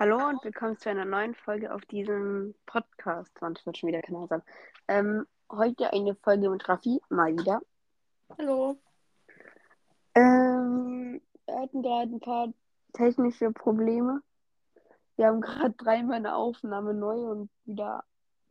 Hallo 0.00 0.28
und 0.28 0.44
willkommen 0.44 0.78
zu 0.78 0.88
einer 0.90 1.04
neuen 1.04 1.34
Folge 1.34 1.74
auf 1.74 1.84
diesem 1.86 2.54
Podcast. 2.66 3.32
Ich 3.34 3.42
wollte 3.42 3.80
schon 3.80 3.88
wieder 3.88 4.00
Kanal 4.00 4.28
sagen. 4.28 4.44
Ähm, 4.86 5.26
heute 5.50 5.92
eine 5.92 6.14
Folge 6.14 6.48
mit 6.50 6.68
Raffi, 6.68 7.00
mal 7.08 7.36
wieder. 7.36 7.60
Hallo. 8.38 8.78
Ähm, 10.14 11.20
wir 11.46 11.60
hatten 11.60 11.82
gerade 11.82 12.12
ein 12.12 12.20
paar 12.20 12.52
technische 12.92 13.50
Probleme. 13.50 14.22
Wir 15.16 15.26
haben 15.26 15.40
gerade 15.40 15.72
dreimal 15.72 16.18
eine 16.18 16.36
Aufnahme 16.36 16.94
neu 16.94 17.16
und 17.16 17.50
wieder 17.64 18.04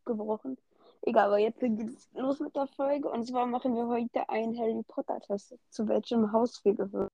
gebrochen. 0.03 0.57
Egal, 1.03 1.27
aber 1.27 1.37
jetzt 1.37 1.61
geht 1.61 1.79
es 1.79 2.09
los 2.11 2.41
mit 2.41 2.57
der 2.57 2.67
Folge. 2.67 3.09
Und 3.09 3.25
zwar 3.25 3.45
machen 3.45 3.73
wir 3.73 3.87
heute 3.87 4.27
einen 4.27 4.59
Harry 4.59 4.83
Potter-Test, 4.85 5.55
zu 5.69 5.87
welchem 5.87 6.29
Haus 6.33 6.65
wir 6.65 6.75
gehören. 6.75 7.07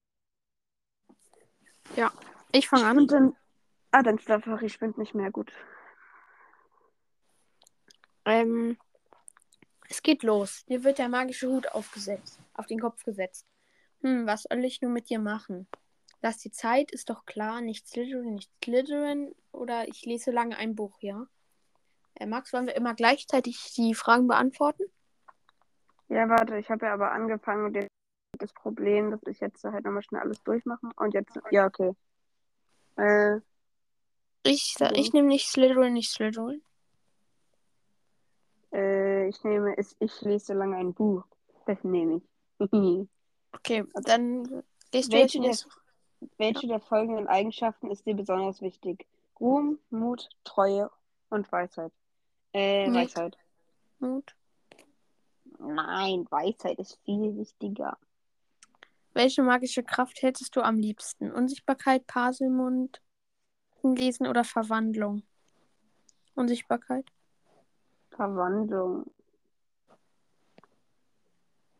Ja, 1.95 2.11
ich 2.51 2.67
fange 2.67 2.87
an. 2.87 2.97
Und 2.97 3.11
dann. 3.11 3.35
Ah, 3.95 4.01
dann 4.01 4.17
Staffer, 4.17 4.59
ich 4.63 4.79
bin 4.79 4.91
nicht 4.97 5.13
mehr 5.13 5.29
gut. 5.29 5.53
Ähm, 8.25 8.75
es 9.87 10.01
geht 10.01 10.23
los. 10.23 10.65
Dir 10.65 10.83
wird 10.83 10.97
der 10.97 11.09
magische 11.09 11.47
Hut 11.47 11.67
aufgesetzt, 11.67 12.39
auf 12.55 12.65
den 12.65 12.79
Kopf 12.79 13.03
gesetzt. 13.03 13.45
Hm, 14.01 14.25
was 14.25 14.47
soll 14.49 14.65
ich 14.65 14.81
nun 14.81 14.93
mit 14.93 15.11
dir 15.11 15.19
machen? 15.19 15.67
Lass 16.23 16.39
die 16.39 16.49
Zeit, 16.49 16.91
ist 16.91 17.11
doch 17.11 17.27
klar. 17.27 17.61
Nicht 17.61 17.87
Slytherin, 17.87 18.33
nicht 18.33 18.49
Slytherin. 18.63 19.35
Oder 19.51 19.87
ich 19.87 20.03
lese 20.05 20.31
lange 20.31 20.57
ein 20.57 20.73
Buch, 20.73 20.97
ja? 21.01 21.27
Äh, 22.15 22.25
Max, 22.25 22.51
wollen 22.51 22.65
wir 22.65 22.75
immer 22.75 22.95
gleichzeitig 22.95 23.73
die 23.75 23.93
Fragen 23.93 24.27
beantworten? 24.27 24.85
Ja, 26.09 26.27
warte, 26.29 26.57
ich 26.57 26.71
habe 26.71 26.87
ja 26.87 26.95
aber 26.95 27.11
angefangen 27.11 27.65
und 27.65 27.75
jetzt 27.75 27.91
das 28.39 28.53
Problem, 28.53 29.11
dass 29.11 29.21
ich 29.27 29.39
jetzt 29.39 29.63
halt 29.63 29.85
nochmal 29.85 30.01
schnell 30.01 30.21
alles 30.21 30.41
durchmache. 30.41 30.89
Und 30.95 31.13
jetzt, 31.13 31.39
ja, 31.51 31.67
okay. 31.67 31.91
Äh, 32.95 33.39
Ich, 34.43 34.75
Okay. 34.79 34.99
ich 34.99 35.13
nehme 35.13 35.27
nicht 35.29 35.47
Slytherin, 35.47 35.93
nicht 35.93 36.11
Slytherin. 36.11 36.61
äh, 38.73 39.27
ich 39.29 39.43
nehme 39.43 39.77
es, 39.77 39.95
ich 39.99 40.21
lese 40.21 40.47
so 40.47 40.53
lange 40.53 40.77
ein 40.77 40.93
Buch. 40.93 41.23
Das 41.65 41.83
nehme 41.83 42.17
ich. 42.17 42.23
Okay, 43.55 43.83
dann 44.03 44.63
gehst 44.91 45.13
du 45.13 45.17
Welche 45.17 45.37
jetzt 45.39 45.67
der, 46.21 46.29
welche 46.39 46.67
der 46.67 46.79
folgenden 46.79 47.27
Eigenschaften 47.27 47.91
ist 47.91 48.03
dir 48.05 48.15
besonders 48.15 48.61
wichtig? 48.61 49.05
Ruhm, 49.39 49.77
Mut, 49.91 50.27
Treue 50.43 50.89
und 51.29 51.49
Weisheit. 51.51 51.91
Äh, 52.51 52.89
Nee. 52.89 53.03
Weisheit. 53.05 53.37
Hut. 54.01 54.35
Nein, 55.59 56.25
Weisheit 56.31 56.79
ist 56.79 56.99
viel 57.05 57.37
wichtiger. 57.37 57.95
Welche 59.13 59.43
magische 59.43 59.83
Kraft 59.83 60.23
hättest 60.23 60.55
du 60.55 60.61
am 60.61 60.79
liebsten? 60.79 61.31
Unsichtbarkeit, 61.31 62.07
Paselmund, 62.07 63.01
Lesen 63.83 64.27
oder 64.27 64.43
Verwandlung? 64.45 65.23
Unsichtbarkeit? 66.35 67.05
Verwandlung. 68.11 69.11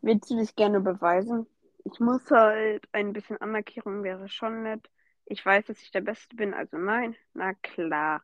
Willst 0.01 0.29
du 0.29 0.35
dich 0.37 0.55
gerne 0.55 0.81
beweisen? 0.81 1.47
Ich 1.85 1.99
muss 1.99 2.29
halt 2.29 2.87
ein 2.91 3.13
bisschen 3.13 3.37
Anerkennung 3.41 4.03
wäre 4.03 4.27
schon 4.27 4.63
nett. 4.63 4.89
Ich 5.25 5.45
weiß, 5.45 5.65
dass 5.67 5.81
ich 5.81 5.91
der 5.91 6.01
Beste 6.01 6.35
bin, 6.35 6.53
also 6.53 6.77
nein. 6.77 7.15
Na 7.33 7.53
klar. 7.53 8.23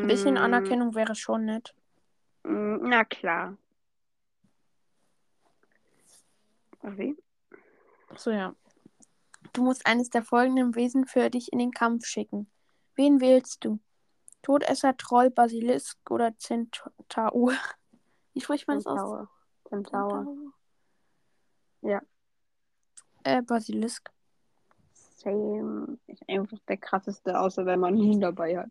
Ein 0.00 0.06
bisschen 0.08 0.36
Mm, 0.36 0.38
Anerkennung 0.38 0.94
wäre 0.94 1.14
schon 1.14 1.44
nett. 1.44 1.74
mm, 2.44 2.88
Na 2.88 3.04
klar. 3.04 3.56
Ach, 6.82 6.96
wie? 6.96 7.16
So 8.16 8.30
ja. 8.30 8.54
Du 9.52 9.62
musst 9.62 9.86
eines 9.86 10.10
der 10.10 10.22
folgenden 10.22 10.74
Wesen 10.74 11.06
für 11.06 11.30
dich 11.30 11.52
in 11.52 11.58
den 11.58 11.72
Kampf 11.72 12.06
schicken. 12.06 12.50
Wen 13.02 13.20
wählst 13.20 13.64
du? 13.64 13.80
Todesser, 14.42 14.96
Troll, 14.96 15.28
Basilisk 15.28 15.98
oder 16.08 16.38
Centaur? 16.38 17.52
Wie 18.32 18.40
spricht 18.40 18.68
man 18.68 18.76
das 18.76 18.86
aus? 18.86 19.28
Centaur. 19.68 20.24
Centaur. 20.24 20.52
Ja. 21.80 22.00
Äh, 23.24 23.42
Basilisk. 23.42 24.08
Same. 24.92 25.98
Ist 26.06 26.22
einfach 26.28 26.60
der 26.68 26.76
krasseste, 26.76 27.40
außer 27.40 27.66
wenn 27.66 27.80
man 27.80 27.96
ihn 27.96 28.20
dabei 28.20 28.56
hat. 28.56 28.70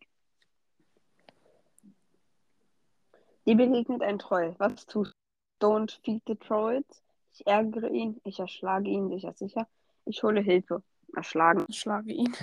Dir 3.45 3.57
begegnet 3.57 4.01
ein 4.01 4.17
Troll. 4.17 4.55
Was 4.59 4.85
tust 4.85 5.13
du? 5.59 5.67
Don't 5.67 5.99
feed 6.05 6.23
the 6.25 6.35
trolls. 6.35 7.03
Ich 7.33 7.45
ärgere 7.45 7.89
ihn. 7.89 8.21
Ich 8.23 8.39
erschlage 8.39 8.89
ihn, 8.89 9.09
sicher, 9.09 9.33
sicher. 9.33 9.67
Ich 10.05 10.23
hole 10.23 10.39
Hilfe. 10.39 10.83
Erschlagen. 11.17 11.65
Ich 11.67 11.81
schlage 11.81 12.13
ihn. 12.13 12.33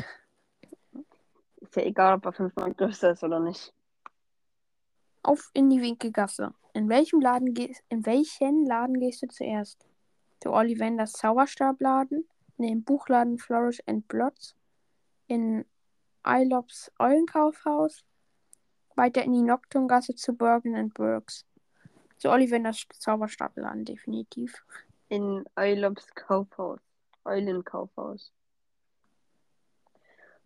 Ist 1.69 1.77
ja 1.77 1.83
egal, 1.83 2.15
ob 2.15 2.25
er 2.25 2.33
fünfmal 2.33 2.73
größer 2.73 3.11
ist 3.11 3.23
oder 3.23 3.41
nicht. 3.41 3.75
Auf 5.23 5.51
in 5.53 5.69
die 5.69 5.83
Winkelgasse. 5.83 6.55
In 6.73 6.89
welchem 6.89 7.21
Laden 7.21 7.53
gehst 7.53 7.83
in 7.91 8.07
welchen 8.07 8.65
Laden 8.65 8.99
gehst 8.99 9.23
du 9.23 9.29
zuerst? 9.29 9.87
Zu 10.41 10.53
Ollivanders 10.53 11.13
Zauberstabladen, 11.13 12.27
in 12.57 12.67
den 12.67 12.85
Buchladen 12.85 13.39
Flourish 13.39 13.83
and 13.87 14.09
Blots, 14.09 14.57
in 15.27 15.67
Eilops 16.23 16.91
Eulenkaufhaus, 16.99 18.03
weiter 18.97 19.23
in 19.23 19.35
die 19.35 19.43
Nocturngasse 19.43 20.15
zu 20.15 20.33
Bergen 20.33 20.75
and 20.75 20.95
Burks. 20.95 21.45
Zu 22.17 22.31
Ollivanders 22.31 22.87
Zauberstabladen 22.95 23.85
definitiv. 23.85 24.65
In 25.11 25.45
Eulops 25.55 26.07
Kaufhaus. 26.15 26.81
Eulenkaufhaus. 27.27 28.33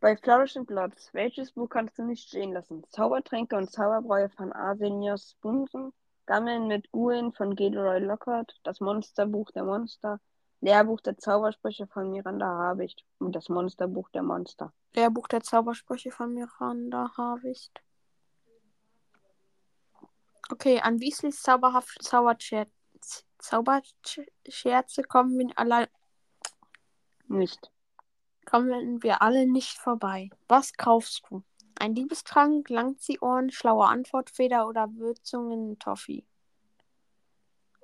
Bei 0.03 0.17
Flourish 0.17 0.57
and 0.57 0.67
Bloods. 0.67 1.15
Welches 1.15 1.53
Buch 1.53 1.69
kannst 1.69 1.97
du 1.97 2.03
nicht 2.03 2.27
stehen 2.27 2.53
lassen? 2.53 2.83
Zaubertränke 2.89 3.55
und 3.57 3.71
Zauberbräu 3.71 4.29
von 4.31 4.53
Arsenius 4.53 5.37
Bunsen. 5.41 5.93
Gammeln 6.27 6.67
mit 6.67 6.91
Gulen 6.91 7.33
von 7.33 7.55
Gilderoy 7.55 8.01
Lockhart. 8.01 8.53
Das 8.65 8.81
Monsterbuch 8.81 9.53
der 9.53 9.63
Monster. 9.63 10.19
Lehrbuch 10.61 11.01
der 11.03 11.19
Zaubersprüche 11.19 11.87
von 11.87 12.11
Miranda 12.11 12.47
Habicht. 12.47 13.05
Und 13.19 13.37
das 13.37 13.49
Monsterbuch 13.49 14.09
der 14.09 14.25
Monster. 14.25 14.73
Lehrbuch 14.93 15.29
der 15.29 15.43
Zaubersprüche 15.43 16.11
von 16.11 16.34
Miranda 16.34 17.13
Havicht. 17.17 17.81
Okay, 20.51 20.81
an 20.81 20.99
Weasleys 20.99 21.41
zauberhafte 21.43 22.03
Zauberscherze, 22.03 22.73
Zauberscherze 23.39 25.05
kommen 25.05 25.39
wir 25.39 25.53
alle 25.55 25.89
Nicht. 27.29 27.72
Kommen 28.44 29.03
wir 29.03 29.22
alle 29.22 29.47
nicht 29.47 29.78
vorbei. 29.78 30.30
Was 30.48 30.72
kaufst 30.75 31.25
du? 31.30 31.42
Ein 31.78 31.94
Liebestrank, 31.94 32.69
Langziehohren, 32.69 33.50
schlaue 33.50 33.86
Antwortfeder 33.86 34.69
oder 34.69 34.94
Würzungen 34.94 35.78
Toffee? 35.78 36.25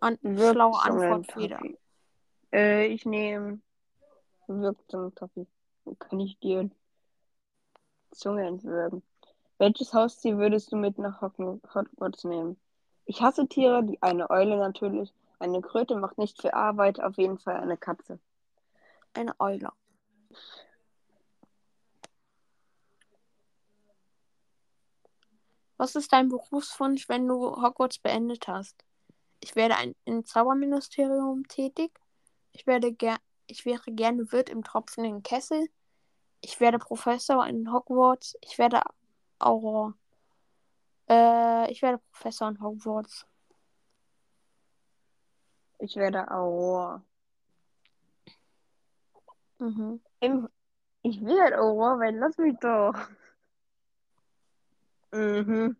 An 0.00 0.18
schlaue 0.22 0.36
Würzungen 0.36 1.02
Antwortfeder. 1.02 1.56
Toffee. 1.56 1.78
Äh, 2.52 2.86
ich 2.86 3.04
nehme 3.04 3.60
Würzungen 4.46 5.14
Toffee. 5.14 5.46
Kann 5.98 6.20
ich 6.20 6.38
dir 6.38 6.70
Zunge 8.10 8.46
entwürgen. 8.46 9.02
Welches 9.58 9.92
Haustier 9.92 10.38
würdest 10.38 10.70
du 10.70 10.76
mit 10.76 10.98
nach 10.98 11.20
Hogw- 11.20 11.60
Hogwarts 11.74 12.24
nehmen? 12.24 12.58
Ich 13.06 13.22
hasse 13.22 13.48
Tiere, 13.48 13.82
die 13.82 14.00
eine 14.02 14.30
Eule 14.30 14.56
natürlich. 14.58 15.12
Eine 15.38 15.60
Kröte 15.62 15.96
macht 15.96 16.18
nicht 16.18 16.40
viel 16.40 16.50
Arbeit, 16.50 17.00
auf 17.00 17.16
jeden 17.16 17.38
Fall 17.38 17.56
eine 17.56 17.76
Katze. 17.76 18.18
Eine 19.14 19.34
Eule. 19.40 19.70
Was 25.78 25.94
ist 25.94 26.12
dein 26.12 26.28
Berufswunsch, 26.28 27.08
wenn 27.08 27.28
du 27.28 27.62
Hogwarts 27.62 27.98
beendet 27.98 28.48
hast? 28.48 28.84
Ich 29.40 29.54
werde 29.54 29.76
ein, 29.76 29.94
im 30.04 30.24
Zauberministerium 30.24 31.46
tätig. 31.46 31.92
Ich, 32.52 32.66
werde 32.66 32.92
ger 32.92 33.18
ich 33.46 33.64
wäre 33.64 33.92
gerne 33.92 34.30
Wirt 34.32 34.50
im 34.50 34.64
tropfenden 34.64 35.22
Kessel. 35.22 35.68
Ich 36.40 36.60
werde 36.60 36.78
Professor 36.78 37.46
in 37.46 37.72
Hogwarts. 37.72 38.36
Ich 38.40 38.58
werde 38.58 38.82
Auror. 39.38 39.94
Äh, 41.08 41.70
ich 41.70 41.80
werde 41.82 41.98
Professor 42.10 42.48
in 42.48 42.60
Hogwarts. 42.60 43.24
Ich 45.78 45.94
werde 45.94 46.28
Aurora. 46.28 47.04
Mhm. 49.58 50.00
Im, 50.20 50.48
ich 51.02 51.20
will 51.20 51.40
halt 51.40 51.54
weil 51.54 52.16
lass 52.16 52.36
mich 52.38 52.56
doch. 52.60 52.94
Mhm. 55.12 55.76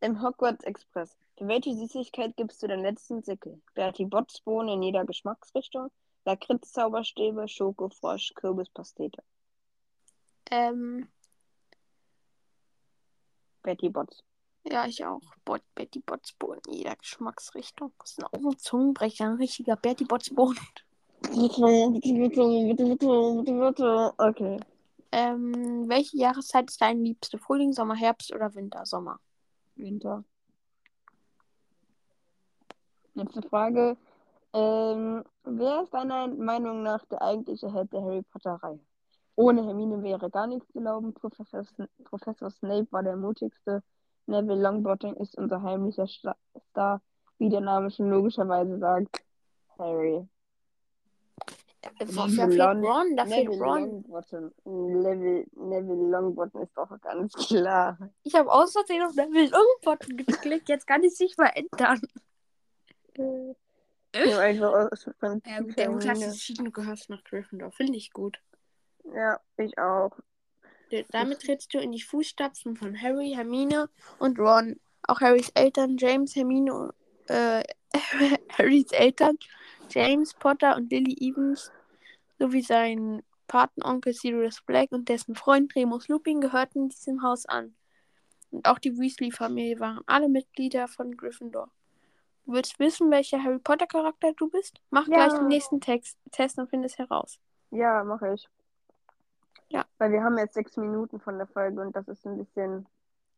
Im 0.00 0.22
Hogwarts 0.22 0.64
Express. 0.64 1.16
Für 1.36 1.48
welche 1.48 1.74
Süßigkeit 1.74 2.36
gibst 2.36 2.62
du 2.62 2.66
den 2.66 2.80
letzten 2.80 3.22
Sickel? 3.22 3.60
Bertie 3.74 4.06
Botsbohnen 4.06 4.74
in 4.74 4.82
jeder 4.82 5.04
Geschmacksrichtung. 5.04 5.90
Lakritz-Zauberstäbe, 6.24 7.48
Schokofrosch, 7.48 8.32
Kürbispastete. 8.34 9.22
Ähm, 10.50 11.08
Betty 13.62 13.88
Bots. 13.88 14.22
ja, 14.64 14.86
ich 14.86 15.04
auch. 15.04 15.22
Bot 15.44 15.62
Betty 15.74 16.00
Botsbohnen 16.00 16.60
in 16.66 16.74
jeder 16.74 16.96
Geschmacksrichtung. 16.96 17.92
Das 17.98 18.12
ist 18.12 18.24
auch 18.24 18.32
ein 18.32 18.58
Zungenbrecher, 18.58 19.26
ein 19.26 19.36
richtiger 19.36 19.76
Betty 19.76 20.04
Botsbohnen. 20.04 20.56
Bitte, 20.56 20.82
bitte, 21.20 22.00
bitte, 22.00 22.96
bitte, 22.96 23.52
bitte. 23.52 24.12
Okay. 24.18 24.60
Ähm, 25.12 25.88
welche 25.88 26.16
Jahreszeit 26.16 26.70
ist 26.70 26.80
deine 26.80 27.02
liebste? 27.02 27.38
Frühling, 27.38 27.72
Sommer, 27.72 27.94
Herbst 27.94 28.32
oder 28.32 28.54
Winter? 28.54 28.86
Sommer. 28.86 29.18
Winter. 29.74 30.24
Letzte 33.14 33.42
Frage. 33.42 33.96
Ähm, 34.52 35.24
wer 35.44 35.82
ist 35.82 35.94
deiner 35.94 36.28
Meinung 36.28 36.82
nach 36.82 37.04
der 37.06 37.22
eigentliche 37.22 37.72
Held 37.72 37.92
der 37.92 38.02
Harry 38.02 38.22
Potter-Reihe? 38.22 38.80
Ohne 39.36 39.64
Hermine 39.64 40.02
wäre 40.02 40.30
gar 40.30 40.46
nichts 40.46 40.72
gelaufen. 40.72 41.14
Professor, 41.14 41.60
Sn 41.64 41.86
Professor 42.04 42.50
Snape 42.50 42.88
war 42.90 43.02
der 43.02 43.16
mutigste. 43.16 43.82
Neville 44.26 44.60
Longbottom 44.62 45.16
ist 45.16 45.36
unser 45.36 45.62
heimlicher 45.62 46.06
Sta 46.06 46.36
Star, 46.70 47.00
wie 47.38 47.48
der 47.48 47.60
Name 47.60 47.90
schon 47.90 48.10
logischerweise 48.10 48.78
sagt. 48.78 49.24
Harry. 49.78 50.28
Äh, 51.82 51.88
Da 51.98 52.06
fehlt 52.28 52.54
Lon- 52.54 52.84
Ron, 52.84 53.16
da 53.16 53.24
fehlt 53.26 53.48
Neville 53.48 53.64
Ron. 53.64 53.80
Longbottom. 53.80 54.52
Neville, 54.64 55.46
Neville 55.52 56.10
Longbottom 56.10 56.62
ist 56.62 56.76
doch 56.76 56.90
ganz 57.00 57.32
klar. 57.34 57.98
Ich 58.22 58.34
habe 58.34 58.50
aus 58.52 58.72
Versehen 58.72 59.02
auf 59.02 59.14
Level 59.14 59.48
Longbottom 59.50 60.16
geklickt. 60.16 60.68
Jetzt 60.68 60.86
kann 60.86 61.02
ich 61.02 61.12
es 61.14 61.20
nicht 61.20 61.38
mehr 61.38 61.56
ändern. 61.56 62.00
Ich 64.12 64.20
habe 64.32 64.38
einfach 64.42 64.72
aus 64.90 65.06
Ja, 65.46 65.60
gut, 65.60 65.78
der 65.78 65.92
Hut 65.92 66.08
hat 66.08 66.20
entschieden, 66.20 66.64
du 66.66 66.70
gehörst 66.70 67.10
nach 67.10 67.22
Gryffindor. 67.24 67.70
Finde 67.70 67.96
ich 67.96 68.12
gut. 68.12 68.40
Ja, 69.14 69.40
ich 69.56 69.78
auch. 69.78 70.12
Damit 71.12 71.40
trittst 71.42 71.72
du 71.72 71.78
in 71.78 71.92
die 71.92 72.02
Fußstapfen 72.02 72.76
von 72.76 73.00
Harry, 73.00 73.32
Hermine 73.34 73.88
und 74.18 74.38
Ron. 74.38 74.80
Auch 75.04 75.20
Harrys 75.20 75.50
Eltern, 75.54 75.96
James, 75.98 76.34
Hermine, 76.34 76.92
äh, 77.28 77.62
Harrys 78.58 78.90
Eltern, 78.92 79.38
James 79.90 80.34
Potter 80.34 80.76
und 80.76 80.90
Lily 80.90 81.16
Evans, 81.20 81.72
sowie 82.38 82.62
sein 82.62 83.22
Patenonkel 83.48 84.12
Sirius 84.12 84.60
Black 84.62 84.92
und 84.92 85.08
dessen 85.08 85.34
Freund 85.34 85.74
Remus 85.74 86.08
Lupin 86.08 86.40
gehörten 86.40 86.88
diesem 86.88 87.22
Haus 87.22 87.46
an. 87.46 87.74
Und 88.50 88.66
auch 88.66 88.78
die 88.78 88.96
Weasley-Familie 88.96 89.78
waren 89.80 90.00
alle 90.06 90.28
Mitglieder 90.28 90.88
von 90.88 91.16
Gryffindor. 91.16 91.70
Du 92.46 92.52
willst 92.52 92.78
wissen, 92.78 93.10
welcher 93.10 93.42
Harry 93.42 93.58
Potter-Charakter 93.58 94.32
du 94.36 94.48
bist? 94.48 94.80
Mach 94.90 95.06
Ja. 95.08 95.26
gleich 95.26 95.38
den 95.38 95.48
nächsten 95.48 95.80
Text 95.80 96.18
Test 96.32 96.58
und 96.58 96.68
find 96.70 96.84
es 96.84 96.98
heraus. 96.98 97.38
Ja, 97.70 98.02
mache 98.02 98.34
ich. 98.34 98.48
Ja. 99.68 99.84
Weil 99.98 100.12
wir 100.12 100.22
haben 100.22 100.36
jetzt 100.38 100.54
sechs 100.54 100.76
Minuten 100.76 101.20
von 101.20 101.38
der 101.38 101.46
Folge 101.46 101.80
und 101.80 101.94
das 101.94 102.08
ist 102.08 102.26
ein 102.26 102.38
bisschen. 102.38 102.86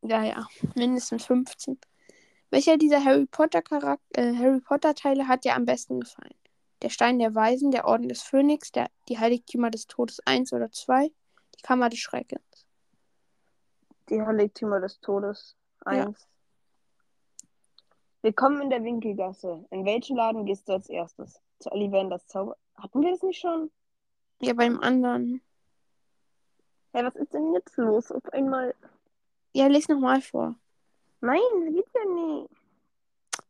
Ja, 0.03 0.25
ja, 0.25 0.47
mindestens 0.75 1.27
15. 1.27 1.79
Welcher 2.51 2.77
dieser 2.77 3.05
Harry 3.05 3.27
Potter 3.27 3.63
Charakter, 3.63 4.01
äh, 4.13 4.35
Harry 4.37 4.61
Potter 4.61 4.95
Teile 4.95 5.29
hat 5.29 5.45
dir 5.45 5.55
am 5.55 5.65
besten 5.65 6.01
gefallen? 6.01 6.35
Der 6.82 6.88
Stein 6.88 7.20
der 7.20 7.34
Weisen, 7.34 7.70
der 7.70 7.84
Orden 7.84 8.08
des 8.08 8.23
Phönix, 8.23 8.73
der, 8.73 8.90
die 9.08 9.19
Heiligtümer 9.19 9.70
des 9.70 9.87
Todes 9.87 10.19
1 10.26 10.52
oder 10.52 10.70
2, 10.70 11.12
die 11.56 11.62
Kammer 11.62 11.88
des 11.88 12.00
Schreckens. 12.00 12.67
Die 14.08 14.20
Heiligtümer 14.20 14.81
des 14.81 15.00
Todes. 15.00 15.56
Ja. 15.87 16.06
Eins. 16.06 16.26
Willkommen 18.23 18.62
in 18.62 18.70
der 18.70 18.82
Winkelgasse. 18.82 19.64
In 19.70 19.84
welchen 19.84 20.17
Laden 20.17 20.44
gehst 20.44 20.69
du 20.69 20.73
als 20.73 20.88
erstes? 20.88 21.40
Zu 21.61 21.70
Ollivanders 21.70 22.26
Zauber. 22.26 22.56
Hatten 22.76 23.00
wir 23.00 23.12
das 23.12 23.23
nicht 23.23 23.40
schon? 23.40 23.70
Ja, 24.40 24.52
beim 24.52 24.81
anderen. 24.81 25.40
Ja, 26.94 27.05
was 27.05 27.14
ist 27.14 27.32
denn 27.32 27.52
jetzt 27.55 27.76
los? 27.76 28.11
Auf 28.11 28.29
einmal. 28.32 28.75
Ja, 29.52 29.69
les 29.69 29.88
nochmal 29.88 30.20
vor. 30.20 30.56
Nein, 31.20 31.38
das 31.64 31.75
geht 31.75 31.87
ja 31.94 32.05
nicht. 32.12 32.62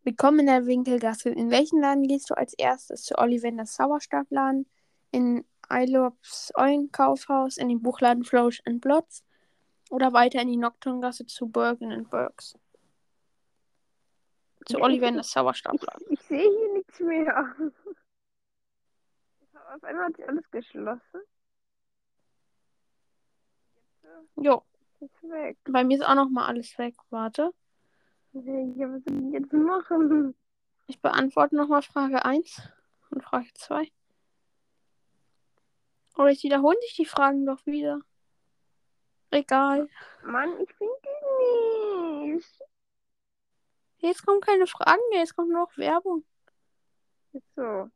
Willkommen 0.04 0.40
in 0.40 0.46
der 0.46 0.66
Winkelgasse. 0.66 1.30
In 1.30 1.50
welchen 1.50 1.80
Laden 1.80 2.08
gehst 2.08 2.28
du 2.30 2.34
als 2.34 2.54
erstes? 2.54 3.04
Zu 3.04 3.16
Ollivanders 3.18 3.74
Zauberstabladen, 3.74 4.66
in 5.12 5.44
Eilops 5.68 6.52
Eulenkaufhaus, 6.56 7.56
in 7.56 7.68
den 7.68 7.82
Buchladen 7.82 8.24
Flourish 8.24 8.60
and 8.66 8.80
Blots 8.80 9.24
oder 9.90 10.12
weiter 10.12 10.40
in 10.42 10.48
die 10.48 10.56
Nocturngasse 10.56 11.26
zu 11.26 11.46
Bergen 11.48 11.92
and 11.92 12.10
Burks? 12.10 12.58
Zu 14.66 14.80
Ollivanders 14.80 15.30
Zauberstabladen. 15.30 16.06
Ich 16.10 16.20
sehe 16.22 16.40
hier 16.50 16.72
nichts 16.72 16.98
mehr. 17.00 17.54
Auf 19.74 19.84
einmal 19.84 20.06
hat 20.06 20.16
sich 20.16 20.28
alles 20.28 20.50
geschlossen. 20.50 21.20
Jo, 24.36 24.64
Ist 25.00 25.22
weg. 25.22 25.58
bei 25.64 25.84
mir 25.84 25.96
ist 25.98 26.04
auch 26.04 26.14
noch 26.16 26.28
mal 26.28 26.46
alles 26.46 26.76
weg. 26.76 26.94
Warte. 27.10 27.52
Ja, 28.32 28.92
was 28.92 29.02
soll 29.04 29.26
ich 29.26 29.32
jetzt 29.32 29.52
machen? 29.52 30.34
Ich 30.86 31.00
beantworte 31.00 31.56
noch 31.56 31.68
mal 31.68 31.82
Frage 31.82 32.24
1 32.24 32.62
und 33.10 33.22
Frage 33.22 33.52
2. 33.54 33.90
Aber 36.14 36.30
jetzt 36.30 36.42
wiederholen 36.42 36.78
sich 36.82 36.94
die 36.96 37.04
Fragen 37.06 37.46
doch 37.46 37.64
wieder. 37.66 38.00
Egal. 39.30 39.88
Mann, 40.24 40.60
ich 40.60 40.72
finde 40.74 40.92
die 41.02 42.32
nicht. 42.34 42.60
Jetzt 43.98 44.26
kommen 44.26 44.40
keine 44.40 44.66
Fragen 44.66 45.00
mehr, 45.10 45.20
jetzt 45.20 45.36
kommt 45.36 45.50
nur 45.50 45.60
noch 45.60 45.76
Werbung. 45.78 46.24
So. 47.56 47.90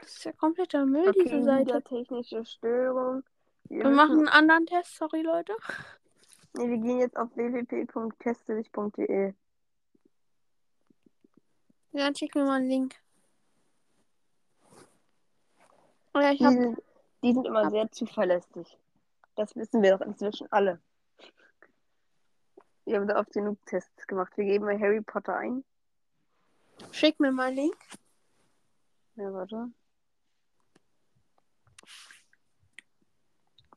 Das 0.00 0.16
ist 0.16 0.24
ja 0.24 0.32
kompletter 0.32 0.84
Müll, 0.86 1.08
Okay, 1.08 1.24
diese 1.24 1.36
wieder 1.36 1.44
Seite. 1.44 1.82
technische 1.82 2.44
Störung. 2.44 3.22
Wir, 3.64 3.84
Wir 3.84 3.90
machen 3.90 4.18
einen 4.18 4.28
anderen 4.28 4.66
Test, 4.66 4.96
sorry 4.96 5.22
Leute. 5.22 5.54
Nee, 6.56 6.68
wir 6.70 6.78
gehen 6.78 6.98
jetzt 7.00 7.16
auf 7.16 7.28
www.testedich.de. 7.36 9.34
Ja, 11.92 12.04
dann 12.04 12.14
schick 12.14 12.34
mir 12.34 12.44
mal 12.44 12.56
einen 12.56 12.68
Link. 12.68 12.94
Ja, 16.14 16.32
ich 16.32 16.38
Die 16.38 16.46
hab. 16.46 16.52
sind, 16.54 16.82
die 17.22 17.34
sind 17.34 17.46
immer 17.46 17.70
sehr 17.70 17.90
zuverlässig. 17.90 18.78
Das 19.34 19.54
wissen 19.54 19.82
wir 19.82 19.96
doch 19.98 20.06
inzwischen 20.06 20.50
alle. 20.50 20.80
Wir 22.86 22.96
haben 22.96 23.06
da 23.08 23.18
oft 23.18 23.32
genug 23.32 23.58
Tests 23.66 24.06
gemacht. 24.06 24.32
Wir 24.36 24.44
geben 24.46 24.64
mal 24.64 24.80
Harry 24.80 25.02
Potter 25.02 25.36
ein. 25.36 25.62
Schick 26.92 27.20
mir 27.20 27.32
mal 27.32 27.48
einen 27.48 27.56
Link. 27.56 27.76
Ja, 29.16 29.32
warte. 29.32 29.70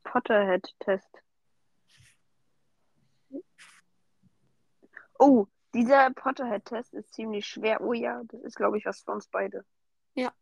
Potterhead-Test. 0.04 1.22
Oh, 5.20 5.46
dieser 5.74 6.10
Potterhead-Test 6.10 6.94
ist 6.94 7.12
ziemlich 7.12 7.46
schwer. 7.46 7.82
Oh 7.82 7.92
ja, 7.92 8.22
das 8.24 8.40
ist, 8.40 8.56
glaube 8.56 8.78
ich, 8.78 8.86
was 8.86 9.02
für 9.02 9.12
uns 9.12 9.28
beide. 9.28 9.66
Ja. 10.14 10.32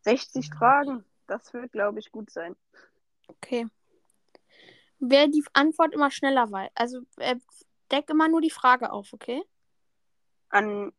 60 0.00 0.50
Fragen. 0.52 1.04
Das 1.28 1.54
wird, 1.54 1.70
glaube 1.70 2.00
ich, 2.00 2.10
gut 2.10 2.28
sein. 2.28 2.56
Okay. 3.28 3.68
Wer 4.98 5.28
die 5.28 5.44
Antwort 5.52 5.94
immer 5.94 6.10
schneller 6.10 6.50
weiß. 6.50 6.72
Also 6.74 7.02
äh, 7.18 7.36
deck 7.92 8.10
immer 8.10 8.28
nur 8.28 8.40
die 8.40 8.50
Frage 8.50 8.90
auf, 8.90 9.12
okay? 9.12 9.44
An 10.48 10.92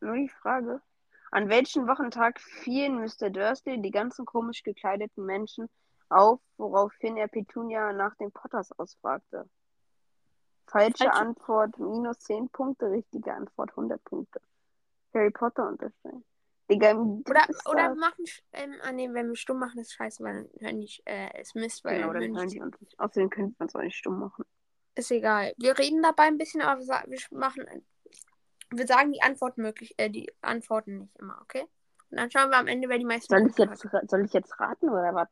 nur 0.00 0.16
die 0.16 0.28
Frage. 0.28 0.82
An 1.30 1.48
welchem 1.48 1.88
Wochentag 1.88 2.38
fielen 2.38 3.00
Mr. 3.00 3.30
Dursley 3.30 3.80
die 3.80 3.90
ganzen 3.90 4.26
komisch 4.26 4.62
gekleideten 4.62 5.24
Menschen 5.24 5.70
auf, 6.10 6.40
woraufhin 6.56 7.16
er 7.16 7.28
Petunia 7.28 7.92
nach 7.92 8.14
den 8.16 8.30
Potters 8.32 8.70
ausfragte? 8.78 9.48
Falsche 10.66 11.04
Falsche- 11.04 11.12
Antwort 11.12 11.78
minus 11.78 12.18
10 12.20 12.48
Punkte, 12.50 12.90
richtige 12.90 13.32
Antwort 13.34 13.70
100 13.76 14.02
Punkte. 14.04 14.40
Harry 15.14 15.30
Potter 15.30 15.68
unterstellen. 15.68 16.24
Digga, 16.70 16.92
Oder, 16.92 17.48
oder 17.68 17.88
das. 17.88 17.98
machen, 17.98 18.24
ähm, 18.52 18.74
ah, 18.84 18.92
nee, 18.92 19.12
wenn 19.12 19.28
wir 19.30 19.36
stumm 19.36 19.58
machen, 19.58 19.80
ist 19.80 19.92
scheiße, 19.92 20.22
weil 20.22 20.44
dann 20.44 20.60
hören 20.60 20.80
die, 20.80 21.02
äh, 21.04 21.40
ist 21.40 21.56
Mist, 21.56 21.84
weil 21.84 21.96
Genau, 21.96 22.12
dann 22.12 22.36
hören 22.36 22.48
die, 22.48 22.60
uns 22.60 22.80
nicht. 22.80 23.00
Außerdem 23.00 23.28
könnten 23.30 23.56
wir 23.58 23.64
uns 23.64 23.74
auch 23.74 23.80
nicht 23.80 23.96
stumm 23.96 24.20
machen. 24.20 24.44
ist 24.94 25.10
egal. 25.10 25.52
Wir 25.56 25.76
reden 25.76 26.00
dabei 26.02 26.24
ein 26.24 26.38
bisschen, 26.38 26.60
aber 26.62 26.80
wir, 26.80 27.18
machen, 27.32 27.66
wir 28.70 28.86
sagen 28.86 29.10
die 29.10 29.22
Antworten 29.22 29.62
möglich, 29.62 29.94
äh, 29.96 30.10
die 30.10 30.32
Antworten 30.42 30.98
nicht 30.98 31.16
immer, 31.18 31.40
okay? 31.42 31.62
Und 32.10 32.18
dann 32.18 32.30
schauen 32.30 32.50
wir 32.50 32.58
am 32.58 32.68
Ende, 32.68 32.88
wer 32.88 32.98
die 32.98 33.04
meisten 33.04 33.34
Soll 33.34 33.48
ich 33.48 33.56
jetzt, 33.58 33.88
soll 34.08 34.24
ich 34.24 34.32
jetzt 34.32 34.60
raten 34.60 34.88
oder 34.90 35.12
was? 35.12 35.28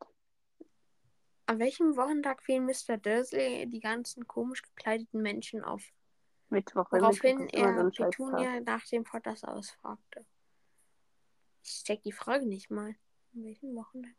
An 1.49 1.59
welchem 1.59 1.97
Wochentag 1.97 2.43
fielen 2.43 2.67
Mr. 2.67 2.99
Dursley 2.99 3.67
die 3.67 3.81
ganzen 3.81 4.27
komisch 4.27 4.61
gekleideten 4.61 5.23
Menschen 5.23 5.65
auf? 5.65 5.83
Mittwoch. 6.51 6.93
Woraufhin 6.93 7.39
Mittwoch 7.39 7.59
so 7.59 7.65
er 7.67 7.93
Scheißtag. 7.95 8.11
Petunia 8.11 8.61
nach 8.61 8.85
dem 8.85 9.05
Potters 9.05 9.45
ausfragte. 9.45 10.27
Ich 11.65 11.85
check 11.85 12.03
die 12.03 12.13
Frage 12.13 12.45
nicht 12.47 12.71
mal. 12.71 12.95
An 13.35 13.45
welchem 13.45 13.75
Wochentag? 13.75 14.13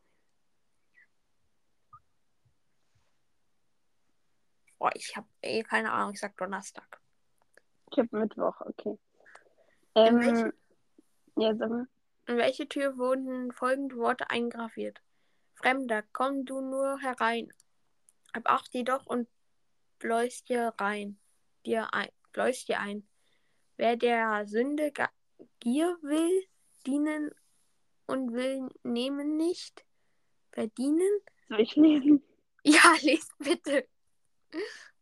Boah, 4.79 4.89
ich 4.95 5.15
hab 5.15 5.27
eh 5.43 5.61
keine 5.61 5.91
Ahnung. 5.91 6.13
Ich 6.13 6.19
sag 6.19 6.35
Donnerstag. 6.37 6.99
Ich 7.91 7.99
hab 7.99 8.11
Mittwoch, 8.11 8.59
okay. 8.61 8.97
In 9.93 10.01
Ähm, 10.07 10.19
welchem- 10.19 10.53
ja, 11.35 11.55
sag 11.55 11.69
mal. 11.69 11.87
In 12.25 12.37
welche 12.37 12.67
Tür 12.67 12.97
wurden 12.97 13.51
folgende 13.51 13.97
Worte 13.97 14.31
eingraviert? 14.31 14.99
Fremder, 15.61 16.03
komm 16.13 16.45
du 16.45 16.61
nur 16.61 16.99
herein. 16.99 17.51
Ab 18.31 18.43
acht 18.45 18.73
jedoch 18.73 19.05
und 19.05 19.27
bläust 19.99 20.47
dir 20.47 20.73
rein. 20.79 21.19
Dir 21.65 21.93
ein. 21.93 22.09
Bläust 22.31 22.69
dir 22.69 22.79
ein. 22.79 23.05
Wer 23.75 23.97
der 23.97 24.45
Sünde 24.47 24.93
Gier 25.59 25.97
will, 26.01 26.45
dienen 26.85 27.31
und 28.07 28.33
will 28.33 28.69
nehmen 28.83 29.35
nicht. 29.35 29.85
Verdienen? 30.51 31.19
Soll 31.49 31.61
ich 31.61 31.75
lesen? 31.75 32.23
Ja, 32.63 32.93
lest 33.01 33.31
bitte. 33.39 33.87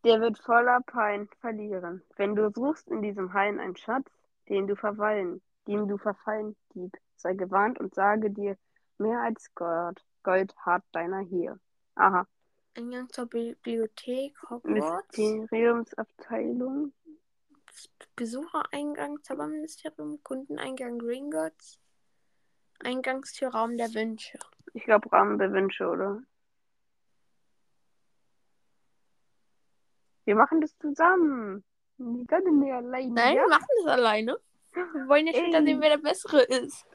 Der 0.03 0.21
wird 0.21 0.37
voller 0.37 0.79
Pein 0.85 1.27
verlieren. 1.41 2.03
Wenn 2.15 2.35
du 2.35 2.51
suchst 2.51 2.87
in 2.87 3.01
diesem 3.01 3.33
Hain 3.33 3.59
einen 3.59 3.75
Schatz, 3.75 4.11
den 4.47 4.67
du 4.67 4.75
verfallen, 4.75 5.41
dem 5.67 5.87
du 5.87 5.97
verfallen 5.97 6.55
Dieb, 6.75 6.95
sei 7.15 7.33
gewarnt 7.33 7.79
und 7.79 7.95
sage 7.95 8.29
dir, 8.29 8.57
mehr 8.99 9.21
als 9.21 9.53
Gold, 9.55 10.05
Gold 10.23 10.55
hat 10.57 10.83
deiner 10.91 11.19
hier. 11.19 11.59
Aha. 11.95 12.27
Eingang 12.75 13.09
zur 13.09 13.25
Bibliothek 13.25 14.35
Hogwarts. 14.49 15.17
Mysteriumsabteilung. 15.17 16.93
Besuchereingang 18.15 19.23
Zauberministerium. 19.23 20.21
Kundeneingang 20.23 20.99
Gringotts. 20.99 21.79
Eingangstür 22.83 23.49
Raum 23.49 23.77
der 23.77 23.93
Wünsche. 23.93 24.37
Ich 24.73 24.83
glaube 24.83 25.09
Raum 25.09 25.39
der 25.39 25.51
Wünsche, 25.51 25.87
oder? 25.87 26.21
Wir 30.25 30.35
machen 30.35 30.61
das 30.61 30.77
zusammen. 30.77 31.63
Wir 31.97 32.25
können 32.27 32.59
nicht 32.59 32.73
alleine. 32.73 33.13
Nein, 33.13 33.35
ja? 33.37 33.41
wir 33.43 33.49
machen 33.49 33.67
das 33.77 33.93
alleine. 33.93 34.37
Wir 34.73 35.07
wollen 35.07 35.25
ja 35.27 35.33
Ey. 35.33 35.51
sehen, 35.65 35.81
wer 35.81 35.89
der 35.89 35.97
Bessere 35.97 36.41
ist. 36.43 36.85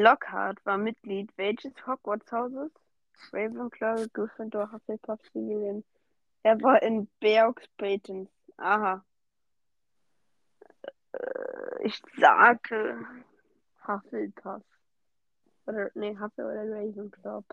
Lockhart 0.00 0.64
war 0.64 0.78
Mitglied 0.78 1.30
welches 1.36 1.74
Hogwarts-Hauses? 1.86 2.70
Ravenclaw, 3.30 4.06
Gryffindor, 4.12 4.72
Hufflepuff, 4.72 5.20
Slytherin. 5.30 5.84
Er 6.42 6.60
war 6.62 6.82
in 6.82 7.08
Beaux 7.20 7.60
Bretons. 7.76 8.30
Aha. 8.56 9.04
Äh, 11.12 11.86
Ich 11.86 12.02
sage 12.16 13.06
Hufflepuff. 13.86 14.62
Oder, 15.66 15.90
nee, 15.94 16.16
Huffle 16.18 16.46
oder 16.46 16.64
Ravenclaw. 16.64 17.44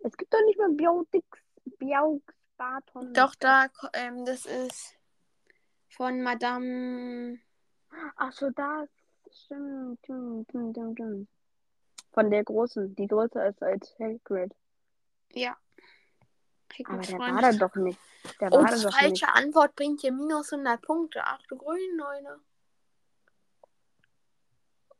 Es 0.00 0.16
gibt 0.16 0.34
doch 0.34 0.44
nicht 0.46 0.58
mal 0.58 0.72
Biotix, 0.72 1.24
Biaux, 1.78 2.20
Barton. 2.56 3.14
Doch, 3.14 3.36
da, 3.36 3.66
ähm, 3.92 4.24
das 4.24 4.46
ist 4.46 4.98
von 5.88 6.22
Madame. 6.22 7.38
Ach 8.16 8.32
so, 8.32 8.50
das 8.50 8.88
stimmt. 9.34 9.98
Stimmt, 10.02 10.48
stimmt, 10.48 10.74
stimmt, 10.76 10.96
stimmt. 10.96 11.28
Von 12.12 12.30
der 12.30 12.44
Großen, 12.44 12.94
die 12.94 13.06
größer 13.06 13.48
ist 13.48 13.62
als 13.62 13.94
Hagrid. 13.98 14.54
Ja. 15.32 15.56
Aber 16.84 16.92
Hagrids 16.94 17.08
der 17.08 17.16
Freund. 17.16 17.34
war 17.34 17.42
da 17.42 17.52
doch 17.52 17.74
nicht. 17.76 18.00
Der 18.40 18.52
Oh, 18.52 18.56
war 18.62 18.70
da 18.70 18.76
doch 18.76 18.92
falsche 18.92 19.26
nicht. 19.26 19.28
Antwort 19.28 19.74
bringt 19.74 20.02
dir 20.02 20.12
minus 20.12 20.52
100 20.52 20.80
Punkte. 20.82 21.20
Ach 21.24 21.40
du 21.48 21.56
Grünneune. 21.56 22.40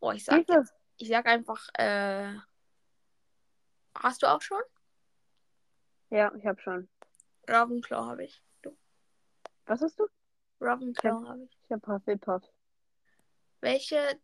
Oh, 0.01 0.11
ich 0.11 0.25
sag, 0.25 0.45
ich 0.97 1.09
sag 1.09 1.27
einfach, 1.27 1.69
äh. 1.75 2.35
Hast 3.95 4.23
du 4.23 4.27
auch 4.27 4.43
schon? 4.43 4.63
Ja, 6.11 6.33
ich 6.35 6.47
hab 6.47 6.61
schon. 6.61 6.89
Ravenclaw 7.49 8.07
habe 8.07 8.25
ich. 8.25 8.43
Du. 8.63 8.77
Was 9.67 9.81
hast 9.83 9.99
du? 9.99 10.09
Ravenclaw 10.61 11.27
habe 11.27 11.45
ich. 11.45 11.59
Ich 11.65 11.73
hab 11.73 11.87
Hufflepuff. 11.87 12.43
Welche. 13.63 14.21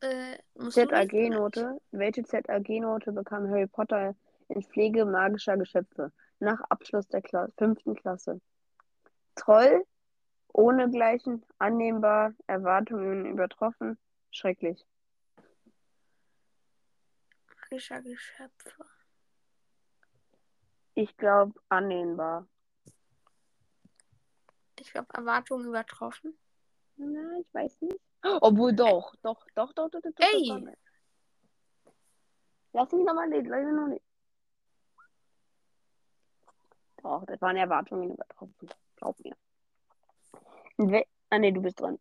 Äh? 0.00 0.38
ZAG-Note. 0.58 1.80
Welche 1.92 2.24
ZAG-Note 2.24 3.12
bekam 3.12 3.48
Harry 3.48 3.68
Potter 3.68 4.14
in 4.48 4.62
Pflege 4.62 5.04
magischer 5.04 5.56
Geschöpfe 5.56 6.12
nach 6.40 6.60
Abschluss 6.68 7.06
der 7.06 7.22
Kla 7.22 7.48
fünften 7.56 7.94
Klasse? 7.94 8.40
Troll, 9.36 9.86
ohnegleichen, 10.52 11.46
annehmbar, 11.58 12.34
Erwartungen 12.48 13.24
übertroffen, 13.24 13.98
schrecklich. 14.30 14.84
Magischer 17.60 18.02
Geschöpfe. 18.02 18.84
Ich 20.94 21.16
glaube, 21.16 21.54
annehmbar. 21.68 22.48
Ich 24.80 24.90
glaube, 24.90 25.14
Erwartungen 25.14 25.66
übertroffen. 25.66 26.36
Na, 26.96 27.38
ich 27.38 27.54
weiß 27.54 27.80
nicht. 27.82 28.00
Obwohl 28.40 28.72
doch, 28.72 29.14
doch, 29.22 29.46
doch, 29.54 29.72
doch, 29.72 29.90
doch, 29.90 30.00
doch, 30.00 30.12
doch. 30.16 30.26
Ey! 30.32 30.48
doch, 30.48 30.60
doch. 30.60 30.72
Lass 32.72 32.92
mich 32.92 33.06
nochmal 33.06 33.30
lesen, 33.30 33.48
lass 33.48 33.64
mich 33.64 33.74
noch 33.74 33.88
nicht. 33.88 34.04
Doch, 37.02 37.24
das 37.26 37.40
waren 37.40 37.56
Erwartungen 37.56 38.10
übertroffen. 38.10 38.68
Glaub 38.96 39.16
mir. 40.78 41.04
Ah, 41.30 41.38
nee, 41.38 41.52
du 41.52 41.62
bist 41.62 41.80
dran. 41.80 41.98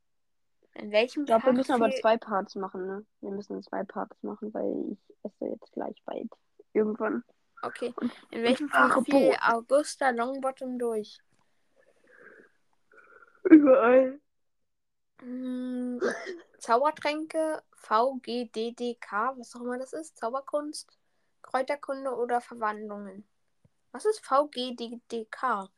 In 0.73 0.91
welchem 0.91 1.21
Ich 1.21 1.27
glaube, 1.27 1.45
wir 1.45 1.53
müssen 1.53 1.71
aber 1.71 1.89
zwei 1.91 2.17
Parts 2.17 2.55
machen, 2.55 2.85
ne? 2.85 3.05
Wir 3.21 3.31
müssen 3.31 3.63
zwei 3.63 3.83
Parts 3.83 4.21
machen, 4.23 4.53
weil 4.53 4.91
ich 4.91 5.15
esse 5.23 5.45
jetzt 5.51 5.71
gleich 5.71 5.95
bald. 6.05 6.29
Irgendwann. 6.73 7.23
Okay. 7.61 7.93
In 8.31 8.43
welchem 8.43 8.67
Fach 8.69 9.01
fiel. 9.05 9.33
Augusta 9.41 10.09
Longbottom 10.09 10.77
durch? 10.77 11.19
Überall. 13.43 14.19
Hm, 15.21 16.01
Zaubertränke, 16.59 17.63
VGDDK, 17.73 19.37
was 19.37 19.55
auch 19.55 19.61
immer 19.61 19.77
das 19.77 19.93
ist, 19.93 20.17
Zauberkunst, 20.17 20.97
Kräuterkunde 21.41 22.15
oder 22.15 22.41
Verwandlungen. 22.41 23.25
Was 23.91 24.05
ist 24.05 24.25
VGDDK? 24.25 25.69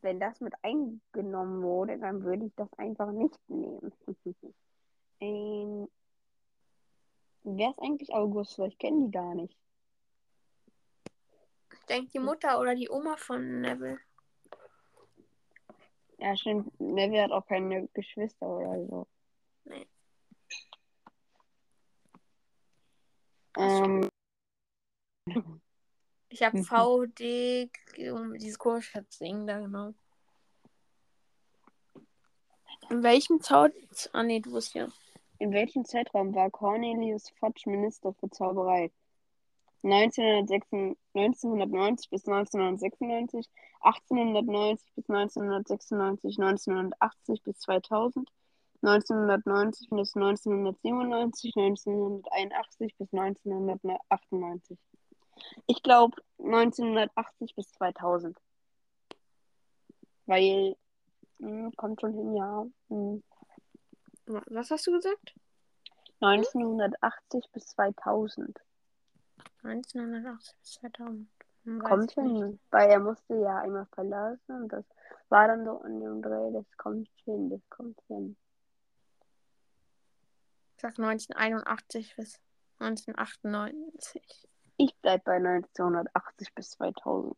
Wenn 0.00 0.20
das 0.20 0.40
mit 0.40 0.54
eingenommen 0.62 1.62
wurde, 1.62 1.98
dann 1.98 2.22
würde 2.24 2.46
ich 2.46 2.54
das 2.56 2.72
einfach 2.74 3.10
nicht 3.10 3.38
nehmen. 3.48 3.92
ähm, 5.20 5.88
wer 7.42 7.70
ist 7.70 7.80
eigentlich 7.80 8.14
Augusta? 8.14 8.64
Ich 8.64 8.78
kenne 8.78 9.06
die 9.06 9.10
gar 9.10 9.34
nicht. 9.34 9.56
Ich 11.72 11.84
denke 11.86 12.10
die 12.12 12.18
Mutter 12.18 12.60
oder 12.60 12.74
die 12.74 12.88
Oma 12.88 13.16
von 13.16 13.60
Neville. 13.60 13.98
Ja, 16.18 16.36
stimmt. 16.36 16.78
Neville 16.80 17.22
hat 17.22 17.30
auch 17.30 17.46
keine 17.46 17.88
Geschwister 17.88 18.46
oder 18.46 18.86
so. 18.86 19.06
Nee. 19.64 19.86
Ähm, 23.56 24.10
Ich 26.30 26.42
habe 26.42 26.58
Mhm. 26.58 26.64
VD, 26.64 27.70
um 28.12 28.34
dieses 28.34 28.58
komische 28.58 29.02
Ding 29.20 29.46
da 29.46 29.60
genau. 29.60 29.94
In 32.90 33.02
welchem 33.02 33.40
Zau... 33.40 33.68
Ah 34.12 34.22
nee, 34.22 34.40
du 34.40 34.52
bist 34.52 34.74
ja. 34.74 34.88
in 35.38 35.52
welchem 35.52 35.84
Zeitraum 35.84 36.34
war 36.34 36.50
Cornelius 36.50 37.30
Fudge 37.38 37.70
Minister 37.70 38.12
für 38.14 38.28
Zauberei? 38.30 38.90
1996 39.82 40.98
1990 41.14 42.10
bis 42.10 42.26
1996, 42.26 43.48
1890 43.80 44.94
bis 44.94 45.08
1996, 45.08 46.38
1980 46.38 47.42
bis 47.42 47.58
2000, 47.58 48.30
1990 48.82 49.90
bis 49.90 50.14
1997, 50.14 51.56
1981 51.56 52.96
bis 52.96 53.12
1998. 53.12 54.78
Ich 55.66 55.82
glaube 55.82 56.20
1980 56.38 57.54
bis 57.54 57.72
2000. 57.72 58.38
Weil, 60.26 60.76
hm, 61.38 61.72
kommt 61.76 62.00
schon 62.00 62.12
hin, 62.12 62.34
ja. 62.34 62.66
Hm. 62.88 63.22
Was 64.26 64.70
hast 64.70 64.86
du 64.86 64.92
gesagt? 64.92 65.34
1980 66.20 67.50
bis 67.52 67.66
2000. 67.68 68.58
1980 69.62 70.56
bis 70.60 70.72
2000. 70.72 71.28
Hm, 71.64 71.82
weiß 71.82 71.88
Kommt 71.88 72.12
hin. 72.12 72.60
Weil 72.70 72.90
er 72.90 73.00
musste 73.00 73.34
ja 73.36 73.58
einmal 73.58 73.86
verlassen 73.92 74.62
und 74.62 74.68
das 74.68 74.84
war 75.28 75.48
dann 75.48 75.64
so 75.64 75.82
in 75.84 76.00
dem 76.00 76.22
Dreh. 76.22 76.52
Das 76.52 76.66
kommt 76.76 77.08
hin, 77.24 77.50
das 77.50 77.60
kommt 77.68 78.00
hin. 78.08 78.36
Ich 80.76 80.82
sag 80.82 80.98
1981 80.98 82.16
bis 82.16 82.40
1998. 82.78 84.48
Ich 84.76 84.94
bleib 85.02 85.24
bei 85.24 85.36
1980 85.36 86.54
bis 86.54 86.70
2000. 86.70 87.36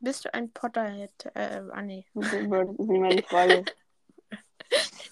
Bist 0.00 0.24
du 0.24 0.32
ein 0.32 0.52
Potterhead? 0.52 1.30
Äh, 1.34 1.62
ah 1.72 1.82
nee. 1.82 2.06
Das 2.14 2.32
ist 2.32 2.78
nicht 2.78 3.00
meine 3.00 3.22
Frage. 3.22 3.64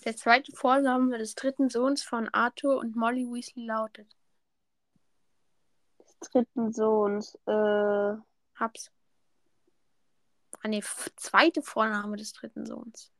Der 0.04 0.16
zweite 0.16 0.52
Vorname 0.52 1.18
des 1.18 1.34
dritten 1.34 1.68
Sohns 1.68 2.04
von 2.04 2.28
Arthur 2.28 2.78
und 2.78 2.94
Molly 2.94 3.24
Weasley 3.24 3.66
lautet. 3.66 4.06
Des 6.20 6.30
dritten 6.30 6.72
Sohns, 6.72 7.34
äh, 7.46 8.14
Hab's. 8.54 8.90
Ah 10.62 10.68
nee, 10.68 10.82
zweite 11.16 11.62
Vorname 11.62 12.16
des 12.16 12.32
dritten 12.32 12.64
Sohns. 12.66 13.12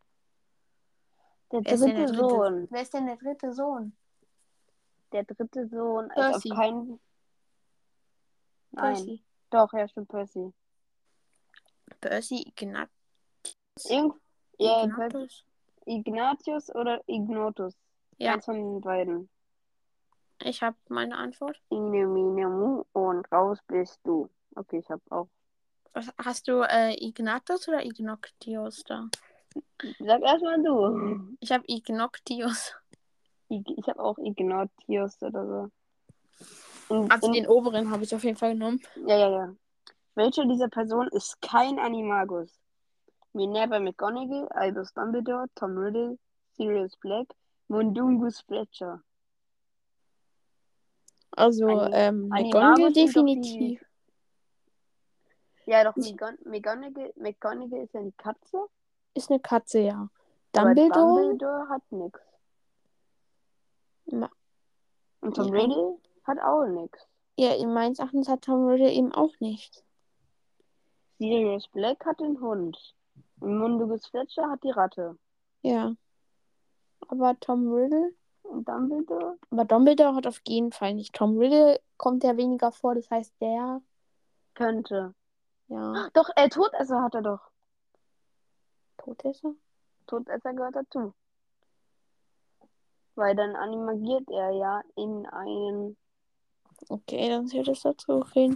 der 1.53 1.65
Wer 1.65 1.77
dritte 1.77 1.95
der 1.95 2.07
dritte? 2.07 2.17
Sohn. 2.19 2.67
Wer 2.71 2.83
ist 2.83 2.95
denn 2.95 3.07
der 3.07 3.17
dritte 3.17 3.53
Sohn? 3.53 3.97
Der 5.13 5.25
dritte 5.25 5.69
Sohn 5.69 6.09
Percy. 6.09 6.51
auf 6.51 6.57
keinen. 6.59 7.01
Nein. 8.73 8.95
Percy. 8.95 9.23
Doch, 9.51 9.73
ja, 9.73 9.87
stimmt, 9.89 10.09
Percy. 10.09 10.53
Percy, 12.01 12.43
Ignat 12.49 12.91
Irgend 13.85 14.15
ja, 14.59 14.87
Percy. 14.87 14.89
Ignatus. 14.89 15.45
Ignatius 15.87 16.75
oder 16.75 17.01
Ignotus? 17.07 17.77
Ja, 18.19 18.33
Eins 18.35 18.45
von 18.47 18.57
den 18.57 18.81
beiden. 18.81 19.29
Ich 20.43 20.63
habe 20.63 20.77
meine 20.89 21.17
Antwort. 21.17 21.61
Ine, 21.71 22.07
mine, 22.07 22.49
mu 22.49 22.85
und 22.93 23.31
raus 23.33 23.59
bist 23.67 24.01
du. 24.05 24.29
Okay, 24.55 24.79
ich 24.79 24.91
habe 24.91 25.03
auch. 25.11 25.29
Was, 25.93 26.13
hast 26.19 26.49
du 26.49 26.63
äh, 26.63 26.95
Ignatus 26.95 27.69
oder 27.69 27.85
Ignoctius 27.85 28.85
da? 28.85 29.09
Sag 29.99 30.23
erstmal 30.23 30.63
du. 30.63 31.37
Ich 31.41 31.51
habe 31.51 31.65
Ignoctius. 31.67 32.75
Ich, 33.49 33.63
ich 33.77 33.87
habe 33.89 34.01
auch 34.01 34.19
Ignatius 34.19 35.23
oder 35.23 35.47
so. 35.47 35.71
Und, 36.89 37.11
Also 37.11 37.29
und, 37.29 37.33
den 37.35 37.47
oberen 37.47 37.91
habe 37.91 38.05
ich 38.05 38.15
auf 38.15 38.25
jeden 38.25 38.37
Fall 38.37 38.53
genommen. 38.53 38.81
ja, 39.07 39.17
ja, 39.17 39.31
ja. 39.31 39.55
Welche 40.15 40.47
dieser 40.47 40.69
Personen 40.69 41.09
ist 41.11 41.41
kein 41.43 41.79
Animagus? 41.79 42.51
Minerva 43.35 43.79
McGonagall, 43.79 44.49
Albus 44.49 44.95
Dumbledore, 44.95 45.47
Tom 45.55 45.77
Riddle, 45.77 46.19
Sirius 46.57 46.97
Black, 46.97 47.29
Mundungus 47.69 48.41
Fletcher. 48.41 49.03
Also 51.37 51.67
Ani- 51.67 51.95
ähm, 51.95 52.29
McGonagall 52.29 52.75
doch 52.89 52.93
definitiv. 52.93 53.85
Ja, 55.67 55.85
doch, 55.85 55.97
McGonagall, 55.97 57.13
McGonagall 57.17 57.81
ist 57.85 57.95
ja 57.95 58.01
die 58.03 58.13
Katze. 58.13 58.59
Ist 59.15 59.31
eine 59.31 59.41
Katze, 59.41 59.81
ja. 59.81 60.09
aber 60.57 60.75
Dumbledore? 60.75 61.23
Dumbledore 61.23 61.69
hat 61.69 61.83
nix. 61.91 62.21
Ma- 64.07 64.31
Und 65.21 65.35
Tom 65.37 65.53
Ja. 65.55 65.61
Riddle 65.61 65.99
hat 66.25 66.39
auch 66.41 66.67
nix. 66.67 67.07
Ja, 67.37 67.55
in 67.55 67.73
meines 67.75 67.99
Erachtens 67.99 68.29
hat 68.29 68.43
Tom 68.43 68.67
Riddle 68.67 68.91
eben 68.93 69.13
auch 69.13 69.33
nicht. 69.41 69.85
Sirius 71.19 71.67
Black 71.69 72.05
hat 72.07 72.21
den 72.21 72.41
Hund. 72.41 72.79
Und 73.41 73.59
Mundungus 73.59 74.07
Fletcher 74.07 74.49
hat 74.51 74.63
die 74.63 74.71
Ratte. 74.71 75.19
Ja. 75.63 75.95
Aber 77.09 77.39
Tom 77.41 77.71
Riddle? 77.73 78.13
Und 78.51 78.69
Dumbledore? 78.69 79.39
Aber 79.51 79.65
Dumbledore 79.65 80.15
hat 80.15 80.27
auf 80.27 80.41
jeden 80.47 80.73
Fall 80.73 80.95
nicht. 80.95 81.15
Tom 81.15 81.39
Riddle 81.39 81.81
kommt 81.97 82.25
ja 82.25 82.37
weniger 82.37 82.73
vor, 82.73 82.95
das 82.95 83.11
heißt 83.11 83.35
der, 83.41 83.83
Könnte. 84.55 85.15
ja, 85.69 86.09
Doch, 86.15 86.31
äh, 86.37 86.49
Todesser 86.49 87.03
hat 87.03 87.15
er 87.15 87.23
doch. 87.23 87.41
tot 88.99 89.23
ist 89.25 89.45
er. 89.45 89.55
Todesser 90.07 90.55
gehört 90.55 90.77
dazu. 90.77 91.13
Weil 93.17 93.35
dann 93.35 93.57
animagiert 93.57 94.29
er 94.31 94.51
ja 94.51 94.83
in 94.95 95.27
einen. 95.27 95.97
Okay, 96.89 97.29
dann 97.29 97.47
zählt 97.49 97.69
es 97.69 97.81
dazu. 97.83 98.13
Okay. 98.13 98.55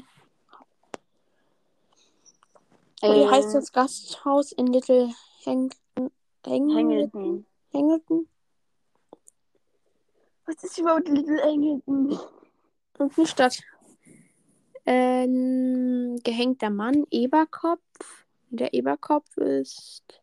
Wie 3.02 3.06
äh, 3.06 3.26
heißt 3.30 3.54
das 3.54 3.72
Gasthaus 3.72 4.52
in 4.52 4.66
Little 4.66 5.08
Hang 5.46 5.70
Hang 6.46 6.70
Hamilton. 6.74 7.46
Hangleton? 7.72 8.28
Was 10.46 10.62
ist 10.64 10.78
überhaupt 10.78 11.08
Little 11.08 11.40
Hamilton? 11.42 12.18
Und 12.98 13.16
eine 13.16 13.26
Stadt. 13.26 13.62
Ähm, 14.86 16.18
gehängter 16.24 16.70
Mann, 16.70 17.06
Eberkopf. 17.10 18.26
Der 18.50 18.74
Eberkopf 18.74 19.36
ist 19.36 20.20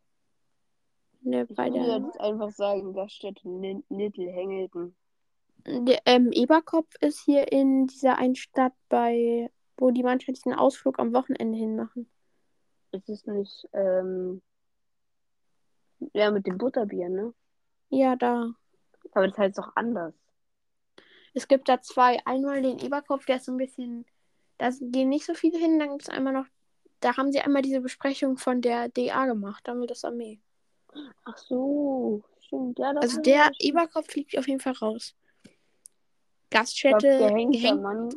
Ich 1.24 1.56
bei 1.56 1.70
würde 1.70 1.80
der, 1.86 1.98
jetzt 2.00 2.20
einfach 2.20 2.52
sagen, 2.52 2.94
das 2.94 3.14
steht 3.14 3.44
in 3.46 3.84
Little 3.90 4.32
Hamilton. 4.34 4.96
der 5.66 6.02
ähm, 6.06 6.32
Eberkopf 6.32 6.94
ist 7.00 7.24
hier 7.24 7.52
in 7.52 7.88
dieser 7.88 8.18
einen 8.18 8.36
Stadt 8.36 8.74
bei, 8.90 9.50
wo 9.78 9.92
die 9.92 10.04
manchmal 10.04 10.34
diesen 10.34 10.54
Ausflug 10.54 11.00
am 11.00 11.14
Wochenende 11.14 11.58
hinmachen. 11.58 12.10
Ist 12.92 13.10
es 13.10 13.26
nicht, 13.26 13.68
ähm, 13.74 14.42
ja, 16.13 16.32
mit 16.32 16.46
dem 16.48 16.58
Butterbier, 16.58 17.10
ne? 17.10 17.34
Ja, 17.89 18.15
da. 18.15 18.54
Aber 19.13 19.28
das 19.28 19.38
heißt 19.38 19.58
doch 19.58 19.72
anders. 19.76 20.13
Es 21.34 21.48
gibt 21.48 21.70
da 21.70 21.82
zwei. 21.82 22.20
Einmal 22.26 22.62
den 22.62 22.80
Eberkopf, 22.80 23.26
der 23.26 23.38
ist 23.38 23.46
so 23.46 23.52
ein 23.52 23.58
bisschen. 23.58 24.06
Da 24.58 24.70
gehen 24.80 25.10
nicht 25.10 25.26
so 25.26 25.34
viele 25.34 25.58
hin. 25.58 25.80
Dann 25.80 25.89
gibt 25.89 26.04
es 26.04 26.10
einmal 26.10 26.34
noch. 26.34 26.46
Da 27.00 27.15
haben 27.15 27.32
sie 27.32 27.39
einmal 27.41 27.62
diese 27.62 27.82
Besprechung 27.82 28.38
von 28.38 28.62
der 28.62 28.89
DA 28.89 29.26
gemacht, 29.28 29.62
damit 29.67 29.91
das 29.91 30.04
Armee. 30.04 30.39
Ach 31.26 31.38
so, 31.38 32.24
stimmt. 32.41 32.80
Ja, 32.80 32.91
Also 32.91 33.22
der 33.22 33.43
er. 33.43 33.52
Eberkopf 33.60 34.08
fliegt 34.12 34.36
auf 34.38 34.48
jeden 34.48 34.60
Fall 34.60 34.74
raus. 34.74 35.15
Gaststätte, 36.50 37.17
gehängter 37.20 37.52
gehängt, 37.52 37.82
Mann. 37.82 38.10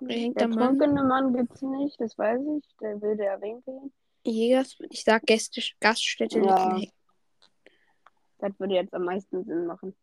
Gehängter 0.00 0.38
Der 0.40 0.48
Mann. 0.48 0.78
trunkene 0.78 1.02
Mann 1.04 1.34
gibt's 1.34 1.62
nicht, 1.62 2.00
das 2.00 2.16
weiß 2.16 2.40
ich. 2.58 2.76
Der 2.80 3.00
würde 3.02 3.24
erwähnt 3.24 3.66
werden. 3.66 3.92
Jägers, 4.24 4.78
ich 4.88 5.04
sag 5.04 5.26
Gäste, 5.26 5.60
Gaststätte, 5.80 6.38
Ja. 6.38 6.80
Das 8.44 8.60
würde 8.60 8.74
jetzt 8.74 8.92
am 8.92 9.04
meisten 9.04 9.42
Sinn 9.44 9.64
machen. 9.64 9.96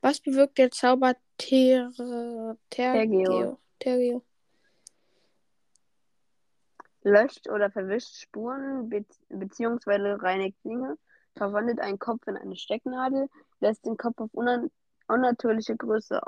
Was 0.00 0.20
bewirkt 0.20 0.56
der 0.56 0.70
Zauber 0.70 1.14
Ter 1.36 1.92
Tergeo. 1.92 2.58
Tergeo? 2.70 3.58
Tergeo. 3.78 4.24
Löscht 7.02 7.46
oder 7.50 7.70
verwischt 7.70 8.14
Spuren 8.14 8.88
be 8.88 9.04
beziehungsweise 9.28 10.20
reinigt 10.22 10.56
Dinge, 10.64 10.96
verwandelt 11.36 11.78
einen 11.80 11.98
Kopf 11.98 12.26
in 12.26 12.38
eine 12.38 12.56
Stecknadel, 12.56 13.28
lässt 13.60 13.84
den 13.84 13.98
Kopf 13.98 14.18
auf 14.18 14.32
unan 14.32 14.70
unnatürliche 15.06 15.76
Größe 15.76 16.22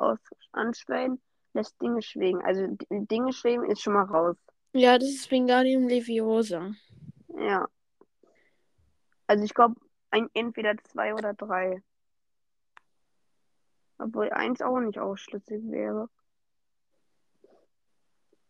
anschwellen, 0.52 1.22
lässt 1.54 1.80
Dinge 1.80 2.02
schweben. 2.02 2.42
Also 2.42 2.66
Dinge 2.90 3.32
schweben 3.32 3.64
ist 3.70 3.80
schon 3.80 3.94
mal 3.94 4.04
raus. 4.04 4.36
Ja, 4.74 4.98
das 4.98 5.08
ist 5.08 5.30
Wingardium 5.30 5.88
Leviosa. 5.88 6.74
Ja. 7.28 7.66
Also 9.26 9.44
ich 9.44 9.54
glaube, 9.54 9.80
ein, 10.10 10.28
entweder 10.34 10.76
zwei 10.84 11.14
oder 11.14 11.34
drei. 11.34 11.82
Obwohl 13.98 14.30
eins 14.30 14.62
auch 14.62 14.80
nicht 14.80 14.98
ausschlüssig 14.98 15.62
wäre. 15.70 16.08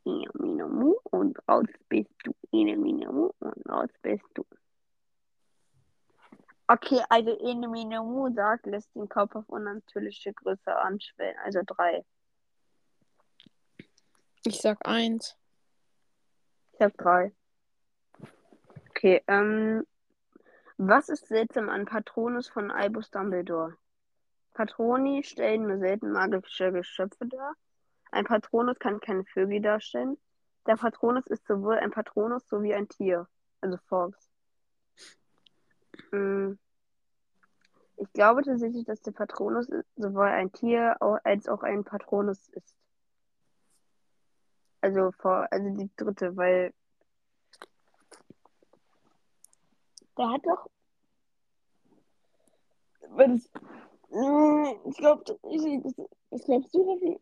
Ine, 0.04 0.30
mine, 0.34 0.66
mu 0.66 0.94
und 1.10 1.38
raus 1.48 1.66
bist 1.88 2.10
du. 2.24 2.32
Ine, 2.50 2.76
mine, 2.76 3.10
mu 3.10 3.30
und 3.40 3.68
raus 3.68 3.90
bist 4.02 4.24
du. 4.34 4.44
Okay, 6.68 7.02
also 7.08 7.36
Ine, 7.38 7.68
mine, 7.68 8.00
mu 8.00 8.32
sagt, 8.32 8.66
lässt 8.66 8.94
den 8.94 9.08
Kopf 9.08 9.34
auf 9.34 9.48
unnatürliche 9.48 10.32
Größe 10.32 10.74
anschwellen. 10.74 11.36
Also 11.44 11.60
drei. 11.66 12.04
Ich 14.44 14.60
sag 14.60 14.86
eins. 14.86 15.36
Ich 16.72 16.78
sag 16.78 16.96
drei. 16.96 17.32
Okay, 18.90 19.22
ähm. 19.26 19.84
Was 20.82 21.10
ist 21.10 21.26
seltsam 21.26 21.68
an 21.68 21.84
Patronus 21.84 22.48
von 22.48 22.70
Albus 22.70 23.10
Dumbledore? 23.10 23.76
Patroni 24.54 25.22
stellen 25.22 25.66
nur 25.66 25.76
selten 25.76 26.10
magische 26.10 26.72
Geschöpfe 26.72 27.26
dar. 27.26 27.52
Ein 28.10 28.24
Patronus 28.24 28.78
kann 28.78 28.98
keine 28.98 29.26
Vögel 29.26 29.60
darstellen. 29.60 30.16
Der 30.66 30.76
Patronus 30.76 31.26
ist 31.26 31.46
sowohl 31.46 31.76
ein 31.76 31.90
Patronus 31.90 32.48
sowie 32.48 32.72
ein 32.72 32.88
Tier. 32.88 33.28
Also 33.60 33.76
Fox. 33.88 34.30
Mm. 36.12 36.52
Ich 37.98 38.10
glaube 38.14 38.42
tatsächlich, 38.42 38.86
dass 38.86 39.02
der 39.02 39.12
Patronus 39.12 39.68
sowohl 39.96 40.28
ein 40.28 40.50
Tier 40.50 40.96
als 41.24 41.46
auch 41.46 41.62
ein 41.62 41.84
Patronus 41.84 42.48
ist. 42.48 42.74
Also 44.80 45.12
also 45.20 45.76
die 45.76 45.90
dritte, 45.94 46.34
weil 46.38 46.72
der 50.20 50.30
hat 50.30 50.46
doch. 50.46 50.70
Weil 53.08 53.32
das, 53.32 53.50
Mm, 54.10 54.66
ich 54.88 54.96
glaube, 54.96 55.38
ich, 55.50 55.62
was 56.30 56.44
glaubst 56.44 56.74
du, 56.74 56.82
Raffi? 56.82 57.20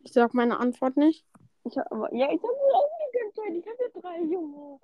Ich 0.00 0.12
sag 0.12 0.34
meine 0.34 0.58
Antwort 0.58 0.96
nicht. 0.96 1.24
Ich 1.64 1.78
hab, 1.78 1.90
aber, 1.92 2.12
ja, 2.12 2.26
ich 2.30 2.42
habe 2.42 2.52
ganze 3.12 3.40
Zeit. 3.40 3.54
Ich 3.54 3.66
habe 3.66 3.76
ja 3.80 4.00
drei 4.00 4.20
Junge. 4.22 4.78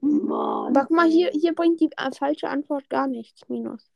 Mann. 0.00 0.74
Guck 0.74 0.90
mal, 0.90 1.08
hier, 1.08 1.30
hier 1.30 1.54
bringt 1.54 1.80
die 1.80 1.90
äh, 1.96 2.10
falsche 2.12 2.48
Antwort 2.48 2.90
gar 2.90 3.06
nichts. 3.06 3.48
Minus. 3.48 3.88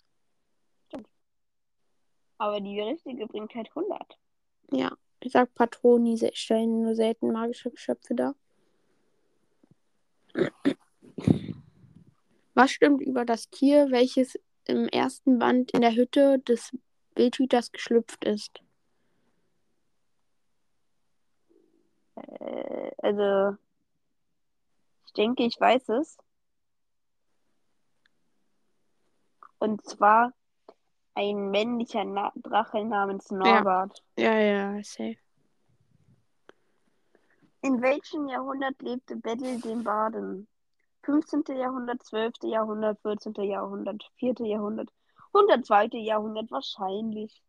Aber 2.39 2.61
die 2.61 2.81
richtige 2.81 3.27
bringt 3.27 3.55
halt 3.55 3.69
100. 3.69 4.19
Ja. 4.73 4.93
Ich 5.21 5.33
sag 5.33 5.55
Patroni 5.55 6.19
stellen 6.35 6.83
nur 6.83 6.97
selten 6.97 7.31
magische 7.31 7.71
Geschöpfe 7.71 8.15
dar. 8.15 8.35
Was 12.55 12.71
stimmt 12.71 13.01
über 13.01 13.25
das 13.25 13.49
Tier, 13.49 13.91
welches 13.91 14.39
im 14.67 14.89
ersten 14.89 15.39
Band 15.39 15.73
in 15.73 15.81
der 15.81 15.95
Hütte 15.95 16.39
des 16.41 16.77
Wildhüters 17.15 17.73
geschlüpft 17.73 18.25
ist? 18.25 18.61
Äh, 22.17 22.91
also, 22.99 23.57
ich 25.07 25.13
denke, 25.15 25.45
ich 25.45 25.59
weiß 25.59 25.89
es. 25.91 26.19
Und 29.59 29.85
zwar 29.85 30.33
ein 31.15 31.51
männlicher 31.51 32.05
Na 32.05 32.33
Drache 32.35 32.85
namens 32.85 33.31
Norbert. 33.31 34.03
Ja, 34.17 34.39
ja, 34.39 34.83
safe. 34.83 35.17
In 37.63 37.81
welchem 37.81 38.29
Jahrhundert 38.29 38.83
lebte 38.83 39.17
Bedel 39.17 39.61
den 39.61 39.85
Baden? 39.85 40.49
15. 41.03 41.45
Jahrhundert, 41.57 42.03
12. 42.03 42.35
Jahrhundert, 42.45 43.01
14. 43.01 43.35
Jahrhundert, 43.35 44.11
4. 44.17 44.35
Jahrhundert, 44.41 44.91
102. 45.33 45.89
Jahrhundert 45.99 46.51
wahrscheinlich. 46.51 47.43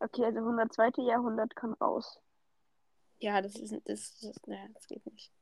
Okay, 0.00 0.24
also 0.24 0.38
102. 0.38 1.02
Jahrhundert 1.02 1.56
kann 1.56 1.72
raus. 1.74 2.20
Ja, 3.18 3.42
das 3.42 3.56
ist, 3.56 3.72
das, 3.84 4.20
das, 4.20 4.46
ne, 4.46 4.70
das 4.74 4.86
geht 4.86 5.04
nicht. 5.06 5.32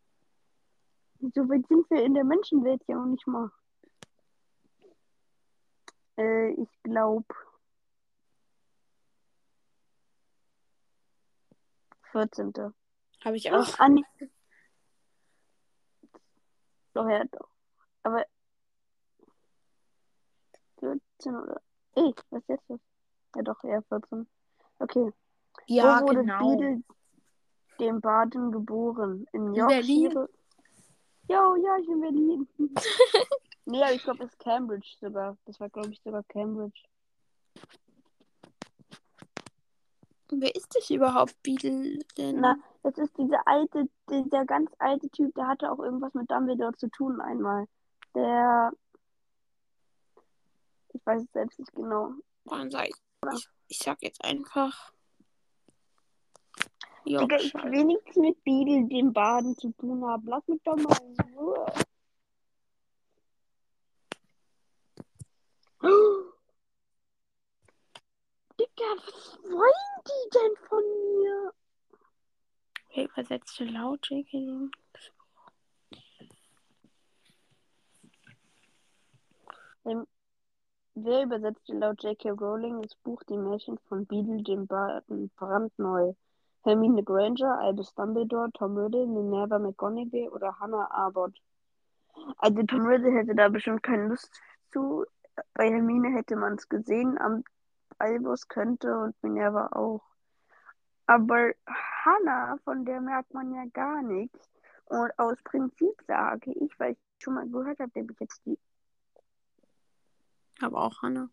So 1.20 1.48
weit 1.48 1.66
sind 1.68 1.88
wir 1.90 2.02
in 2.02 2.14
der 2.14 2.24
Menschenwelt 2.24 2.82
ja 2.86 2.96
noch 2.96 3.06
nicht 3.06 3.26
mal. 3.26 3.50
Äh, 6.16 6.52
ich 6.52 6.82
glaube 6.82 7.26
14. 12.12 12.52
Habe 13.24 13.36
ich 13.36 13.52
auch. 13.52 13.78
Ah, 13.78 13.88
nee. 13.88 14.04
Doch, 16.96 17.10
ja, 17.10 17.22
doch. 17.24 17.50
Aber 18.04 18.24
14 20.80 21.36
oder. 21.36 21.60
Ey, 21.94 22.14
was 22.30 22.40
ist 22.40 22.48
jetzt 22.48 22.70
das? 22.70 22.80
Ja, 23.34 23.42
doch, 23.42 23.62
ja, 23.64 23.82
14. 23.82 24.26
Okay. 24.78 25.12
Ja, 25.66 26.00
Wo 26.00 26.06
wurde 26.06 26.20
genau. 26.20 26.56
Beadle 26.56 26.82
dem 27.78 28.00
Baden 28.00 28.50
geboren? 28.50 29.26
In 29.32 29.48
In 29.48 29.54
Yorkshire? 29.54 30.30
Jo, 31.28 31.56
ja, 31.56 31.76
ich 31.76 31.88
in 31.88 32.00
Berlin. 32.00 32.48
nee, 33.66 33.82
aber 33.82 33.92
ich 33.92 34.02
glaube, 34.02 34.24
es 34.24 34.30
ist 34.30 34.38
Cambridge 34.38 34.96
sogar. 34.98 35.36
Das 35.44 35.60
war, 35.60 35.68
glaube 35.68 35.90
ich, 35.90 36.00
sogar 36.00 36.24
Cambridge. 36.24 36.80
Wer 40.30 40.54
ist 40.54 40.74
das 40.74 40.88
überhaupt, 40.88 41.42
Beadle? 41.42 41.98
Denn? 42.16 42.40
Na, 42.40 42.56
das 42.86 42.98
ist 42.98 43.18
dieser 43.18 43.46
alte, 43.48 43.88
dieser 44.08 44.44
ganz 44.44 44.70
alte 44.78 45.10
Typ, 45.10 45.34
der 45.34 45.48
hatte 45.48 45.72
auch 45.72 45.80
irgendwas 45.80 46.14
mit 46.14 46.30
Dumbledore 46.30 46.76
zu 46.76 46.88
tun 46.88 47.20
einmal. 47.20 47.66
Der. 48.14 48.70
Ich 50.92 51.04
weiß 51.04 51.24
es 51.24 51.32
selbst 51.32 51.58
nicht 51.58 51.74
genau. 51.74 52.12
Wann 52.44 52.68
ich, 52.68 52.94
ich, 53.32 53.48
ich 53.66 53.78
sag 53.78 54.00
jetzt 54.02 54.24
einfach. 54.24 54.92
Digga, 57.04 57.36
ich 57.38 57.54
will 57.54 57.86
nichts 57.86 58.14
mit 58.16 58.44
Beadle, 58.44 58.86
dem 58.86 59.12
Baden 59.12 59.56
zu 59.56 59.72
tun 59.72 60.04
haben. 60.04 60.26
Lass 60.28 60.46
mich 60.46 60.62
doch 60.62 60.76
mal 60.76 60.96
in 61.02 61.16
Ruhe. 61.36 61.66
Digga, 68.60 68.94
was 68.96 69.38
wollen 69.42 70.02
die 70.06 70.30
denn 70.34 70.56
von 70.68 70.82
mir? 70.82 71.15
Wer 72.96 73.04
übersetzte 73.04 73.64
laut, 73.66 74.08
J.K. 74.08 74.70
Wer 80.94 81.22
übersetzte 81.22 81.74
laut 81.74 82.02
J.K. 82.02 82.30
Rowling 82.30 82.80
das 82.80 82.94
Buch 82.94 83.22
Die 83.24 83.36
Märchen 83.36 83.76
von 83.86 84.06
Beadle 84.06 84.42
dem 84.42 84.66
Baden 84.66 85.28
brandneu? 85.36 86.14
Hermine 86.62 87.04
Granger, 87.04 87.58
Albus 87.58 87.94
Dumbledore, 87.94 88.50
Tom 88.54 88.78
Riddle, 88.78 89.06
Minerva 89.06 89.58
McGonagall 89.58 90.30
oder 90.30 90.58
Hannah 90.58 90.90
Arbott? 90.90 91.38
Also 92.38 92.62
Tom 92.62 92.86
Riddle 92.86 93.12
hätte 93.12 93.34
da 93.34 93.50
bestimmt 93.50 93.82
keine 93.82 94.08
Lust 94.08 94.30
zu. 94.72 95.04
Bei 95.52 95.68
Hermine 95.68 96.16
hätte 96.16 96.34
man 96.34 96.54
es 96.54 96.66
gesehen, 96.66 97.18
Albus 97.98 98.48
könnte 98.48 98.96
und 98.96 99.22
Minerva 99.22 99.66
auch. 99.72 100.15
Aber 101.06 101.52
Hannah, 101.66 102.58
von 102.64 102.84
der 102.84 103.00
merkt 103.00 103.32
man 103.32 103.54
ja 103.54 103.64
gar 103.72 104.02
nichts. 104.02 104.50
Und 104.86 105.16
aus 105.18 105.40
Prinzip 105.42 106.02
sage 106.06 106.52
ich, 106.52 106.78
weil 106.78 106.92
ich 106.92 106.98
schon 107.18 107.34
mal 107.34 107.48
gehört 107.48 107.78
habe, 107.78 107.90
nehme 107.94 108.12
ich 108.12 108.20
jetzt 108.20 108.44
die 108.44 108.58
Aber 110.60 110.82
auch 110.84 111.02
Hannah. 111.02 111.28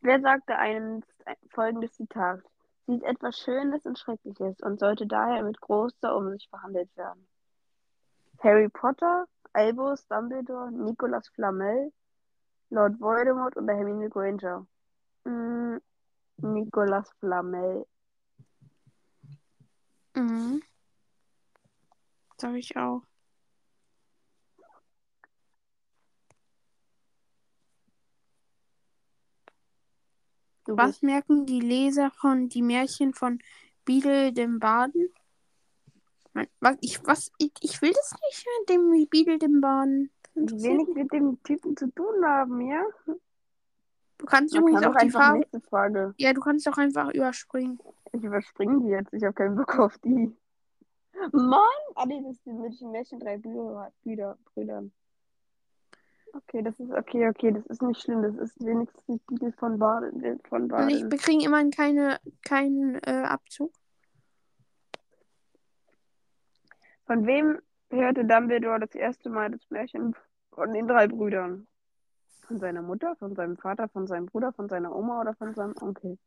Wer 0.00 0.20
sagte 0.20 0.56
einst 0.56 1.08
folgendes 1.48 1.92
Zitat? 1.94 2.42
Sie 2.86 2.96
ist 2.96 3.04
etwas 3.04 3.38
Schönes 3.38 3.86
und 3.86 3.98
Schreckliches 3.98 4.60
und 4.60 4.78
sollte 4.78 5.06
daher 5.06 5.42
mit 5.42 5.60
großer 5.60 6.14
Umsicht 6.14 6.50
behandelt 6.50 6.94
werden. 6.96 7.26
Harry 8.40 8.68
Potter, 8.68 9.26
Albus 9.54 10.06
Dumbledore, 10.08 10.70
Nicolas 10.70 11.28
Flamel, 11.28 11.92
Lord 12.68 13.00
Voldemort 13.00 13.56
oder 13.56 13.74
Hermine 13.74 14.10
Granger? 14.10 14.66
Hm, 15.24 15.80
Nicolas 16.36 17.10
Flamel. 17.20 17.86
Mhm. 20.14 20.62
Sag 22.38 22.54
ich 22.54 22.76
auch. 22.76 23.02
Du 30.66 30.76
Was 30.76 31.02
merken 31.02 31.44
die 31.44 31.60
Leser 31.60 32.10
von 32.10 32.48
Die 32.48 32.62
Märchen 32.62 33.12
von 33.12 33.38
Beadle 33.84 34.32
dem 34.32 34.58
Baden? 34.58 35.10
Was, 36.58 36.76
ich, 36.80 37.04
was, 37.06 37.30
ich, 37.38 37.52
ich 37.60 37.82
will 37.82 37.92
das 37.92 38.12
nicht 38.12 38.46
mit 38.60 38.68
dem 38.70 39.08
Beadle 39.08 39.38
dem 39.38 39.60
Baden. 39.60 40.10
Interessiert 40.34 40.72
wenig 40.72 40.88
mich. 40.88 40.96
mit 40.96 41.12
dem 41.12 41.42
Typen 41.42 41.76
zu 41.76 41.90
tun 41.92 42.24
haben, 42.24 42.60
ja? 42.62 42.82
Du 44.24 44.30
kannst 44.30 44.54
Man 44.54 44.62
übrigens 44.62 44.80
kann 44.80 44.88
auch 44.90 44.94
doch 44.94 45.00
die 45.00 45.06
einfach 45.06 45.20
Frage. 45.20 45.38
nächste 45.40 45.60
Frage. 45.60 46.14
Ja, 46.16 46.32
du 46.32 46.40
kannst 46.40 46.66
auch 46.66 46.78
einfach 46.78 47.12
überspringen. 47.12 47.78
Ich 48.12 48.22
überspringe 48.22 48.80
die 48.80 48.88
jetzt. 48.88 49.12
Ich 49.12 49.22
habe 49.22 49.34
keinen 49.34 49.54
Bock 49.54 49.78
auf 49.78 49.98
die. 49.98 50.34
Mann! 51.32 51.60
Ah, 51.94 52.06
nee, 52.06 52.22
das 52.26 52.42
sind 52.42 52.58
mit 52.58 52.80
den 52.80 52.90
Märchen 52.90 53.20
drei 53.20 53.36
Brüder, 53.36 53.92
Brüder, 54.02 54.38
Brüdern. 54.54 54.92
Okay, 56.32 56.62
das 56.62 56.80
ist 56.80 56.90
okay, 56.90 57.28
okay, 57.28 57.52
das 57.52 57.66
ist 57.66 57.82
nicht 57.82 58.00
schlimm. 58.00 58.22
Das 58.22 58.34
ist 58.36 58.64
wenigstens 58.64 59.06
nicht 59.08 59.28
Titel 59.28 59.52
von 59.52 59.78
Baden. 59.78 60.40
Von 60.48 60.72
Und 60.72 60.88
ich, 60.88 61.00
Baden. 61.00 61.10
wir 61.10 61.18
kriegen 61.18 61.40
immerhin 61.40 61.70
keine, 61.70 62.18
keinen 62.46 62.94
äh, 63.04 63.24
Abzug. 63.26 63.74
Von 67.04 67.26
wem 67.26 67.60
hörte 67.90 68.24
Dumbledore 68.24 68.80
das 68.80 68.94
erste 68.94 69.28
Mal 69.28 69.50
das 69.50 69.68
Märchen 69.68 70.16
von 70.50 70.72
den 70.72 70.88
drei 70.88 71.08
Brüdern? 71.08 71.66
Von 72.46 72.58
seiner 72.58 72.82
Mutter, 72.82 73.16
von 73.16 73.34
seinem 73.34 73.56
Vater, 73.56 73.88
von 73.88 74.06
seinem 74.06 74.26
Bruder, 74.26 74.52
von 74.52 74.68
seiner 74.68 74.94
Oma 74.94 75.20
oder 75.20 75.34
von 75.34 75.54
seinem 75.54 75.74
Onkel? 75.80 76.18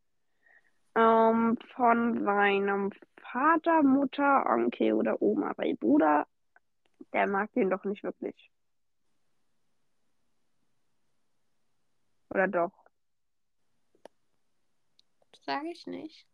Ähm, 0.96 1.58
von 1.76 2.24
seinem 2.24 2.92
Vater, 3.18 3.84
Mutter, 3.84 4.46
Onkel 4.48 4.94
oder 4.94 5.22
Oma. 5.22 5.54
Weil 5.58 5.76
Bruder, 5.76 6.28
der 7.14 7.28
mag 7.28 7.52
den 7.54 7.70
doch 7.70 7.84
nicht 7.84 8.04
wirklich. 8.04 8.52
Oder 12.30 12.48
doch? 12.48 12.74
Das 15.32 15.44
sage 15.46 15.70
ich 15.72 15.86
nicht. 15.86 16.28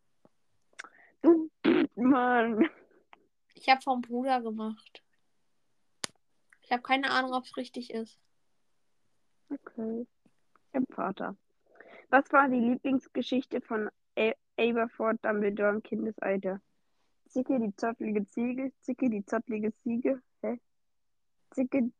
Du, 1.21 1.49
Mann. 1.95 2.69
Ich 3.53 3.69
habe 3.69 3.81
vom 3.81 4.01
Bruder 4.01 4.41
gemacht. 4.41 5.03
Ich 6.61 6.71
habe 6.71 6.81
keine 6.81 7.11
Ahnung, 7.11 7.33
ob 7.33 7.43
es 7.43 7.57
richtig 7.57 7.91
ist. 7.91 8.19
Okay. 9.53 10.07
Ich 10.71 10.75
hab 10.75 10.93
Vater. 10.93 11.35
Was 12.09 12.31
war 12.31 12.47
die 12.49 12.59
Lieblingsgeschichte 12.59 13.61
von 13.61 13.89
A 14.17 14.31
Aberford 14.57 15.23
Dumbledore 15.23 15.69
im 15.69 15.83
Kindesalter? 15.83 16.61
Zicke 17.27 17.59
die 17.59 17.75
zottlige 17.75 18.25
Ziege, 18.27 18.71
Zicke 18.81 19.09
die 19.09 19.25
zottlige 19.25 19.73
Ziege. 19.81 20.21
Hä? 20.41 20.59
Zicke. 21.51 21.91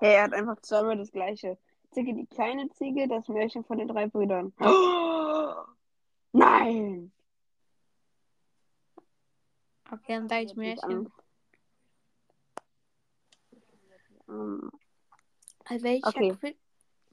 Hä, 0.00 0.14
er 0.14 0.24
hat 0.24 0.34
einfach 0.34 0.60
zweimal 0.60 0.96
das 0.96 1.12
gleiche. 1.12 1.58
Zicke 1.92 2.14
die 2.14 2.26
kleine 2.26 2.68
Ziege, 2.70 3.06
das 3.06 3.28
Märchen 3.28 3.64
von 3.64 3.78
den 3.78 3.88
drei 3.88 4.06
Brüdern. 4.08 4.52
Oh, 4.60 5.54
nein! 6.32 7.12
Okay, 9.90 10.14
dann 10.14 10.28
sage 10.28 10.42
ich 10.42 10.52
Jetzt 10.52 10.52
ist 10.52 10.56
Märchen. 10.56 11.12
Angst. 14.26 14.81
Bei 15.68 15.82
welcher, 15.82 16.08
Okay. 16.08 16.34
Qui 16.40 16.56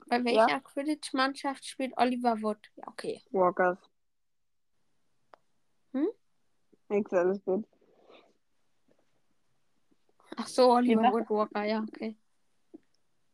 bei 0.08 0.24
welcher 0.26 0.60
Quidditch-Mannschaft 0.62 1.66
spielt 1.66 1.96
Oliver 1.98 2.42
Wood? 2.42 2.58
Ja, 2.76 2.88
okay. 2.88 3.22
Walkers. 3.32 3.78
Hm? 5.94 6.08
Nix, 6.90 7.14
alles 7.14 7.44
gut. 7.46 7.66
Ach 10.36 10.48
so, 10.48 10.72
Oliver 10.72 11.02
machen- 11.02 11.14
Wood 11.14 11.30
Walker, 11.30 11.64
ja, 11.64 11.84
okay. 11.88 12.16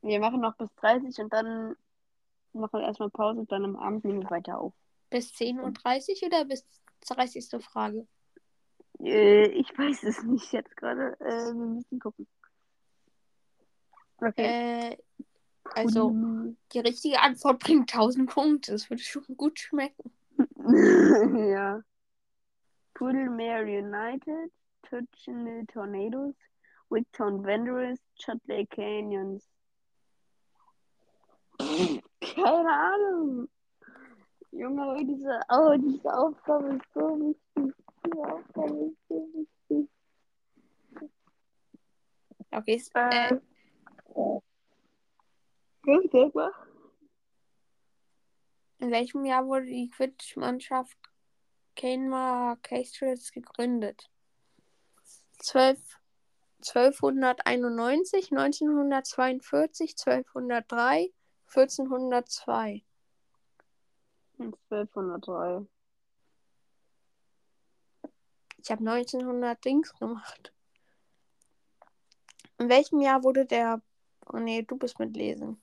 Wir 0.01 0.19
machen 0.19 0.41
noch 0.41 0.55
bis 0.57 0.69
30 0.75 1.17
und 1.19 1.31
dann 1.33 1.75
machen 2.53 2.79
wir 2.79 2.83
erstmal 2.85 3.09
Pause 3.09 3.39
und 3.39 3.51
dann 3.51 3.63
am 3.65 3.75
Abend 3.75 4.05
nehmen 4.05 4.21
wir 4.21 4.29
weiter 4.29 4.59
auf. 4.59 4.73
Bis 5.09 5.31
10.30 5.33 6.21
Uhr 6.23 6.27
oder 6.27 6.45
bis 6.45 6.65
30. 7.07 7.63
Frage? 7.63 8.07
Äh, 8.99 9.47
ich 9.47 9.77
weiß 9.77 10.03
es 10.03 10.23
nicht 10.23 10.51
jetzt 10.51 10.75
gerade. 10.77 11.17
Äh, 11.19 11.53
wir 11.53 11.53
müssen 11.53 11.99
gucken. 11.99 12.27
Okay. 14.19 14.91
Äh, 14.91 14.97
also, 15.73 16.13
die 16.73 16.79
richtige 16.79 17.21
Antwort 17.21 17.59
bringt 17.59 17.93
1000 17.93 18.29
Punkte. 18.29 18.71
Das 18.71 18.89
würde 18.89 19.01
schon 19.01 19.25
gut 19.35 19.59
schmecken. 19.59 20.11
ja. 21.49 21.81
Poodlemere 22.93 23.63
United, 23.63 24.51
Tutchinle 24.83 25.65
Tornadoes, 25.67 26.35
Wigtown 26.89 27.43
Wanderers, 27.43 27.99
Chutley 28.15 28.65
Canyons. 28.67 29.49
Keine 31.57 32.69
Ahnung. 32.69 33.49
Junge, 34.51 35.05
diese, 35.05 35.41
oh, 35.49 35.75
diese 35.77 36.13
Aufgabe 36.13 36.75
ist 36.75 36.93
so 36.93 37.19
wichtig. 37.19 37.75
Diese 38.05 38.19
Aufgabe 38.19 38.85
ist 38.85 39.07
so 39.09 39.29
wichtig. 39.33 39.89
Okay, 42.51 42.81
äh, 42.93 43.37
Was, 45.83 46.53
in 48.79 48.91
welchem 48.91 49.25
Jahr 49.25 49.45
wurde 49.45 49.65
die 49.65 49.89
Quidditch-Mannschaft 49.89 50.97
Kenmar 51.75 52.57
Castles 52.57 53.31
gegründet? 53.31 54.09
12, 55.39 55.79
1291, 56.59 58.31
1942, 58.31 59.91
1203, 59.91 61.13
1402. 61.47 62.83
1203. 64.39 65.67
Ich 68.57 68.71
habe 68.71 68.89
1900 68.89 69.63
Dings 69.63 69.93
gemacht. 69.99 70.51
In 72.57 72.69
welchem 72.69 73.01
Jahr 73.01 73.23
wurde 73.23 73.45
der. 73.45 73.81
Oh 74.27 74.37
nee, 74.37 74.63
du 74.63 74.77
bist 74.77 74.99
mit 74.99 75.15
Lesen. 75.15 75.61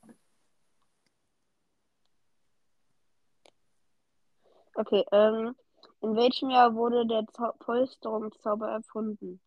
Okay, 4.75 5.05
ähm, 5.13 5.55
in 6.01 6.17
welchem 6.17 6.51
Jahr 6.51 6.75
wurde 6.75 7.07
der 7.07 7.27
Zau 7.33 7.53
Polsterungszauber 7.59 8.69
erfunden? 8.69 9.41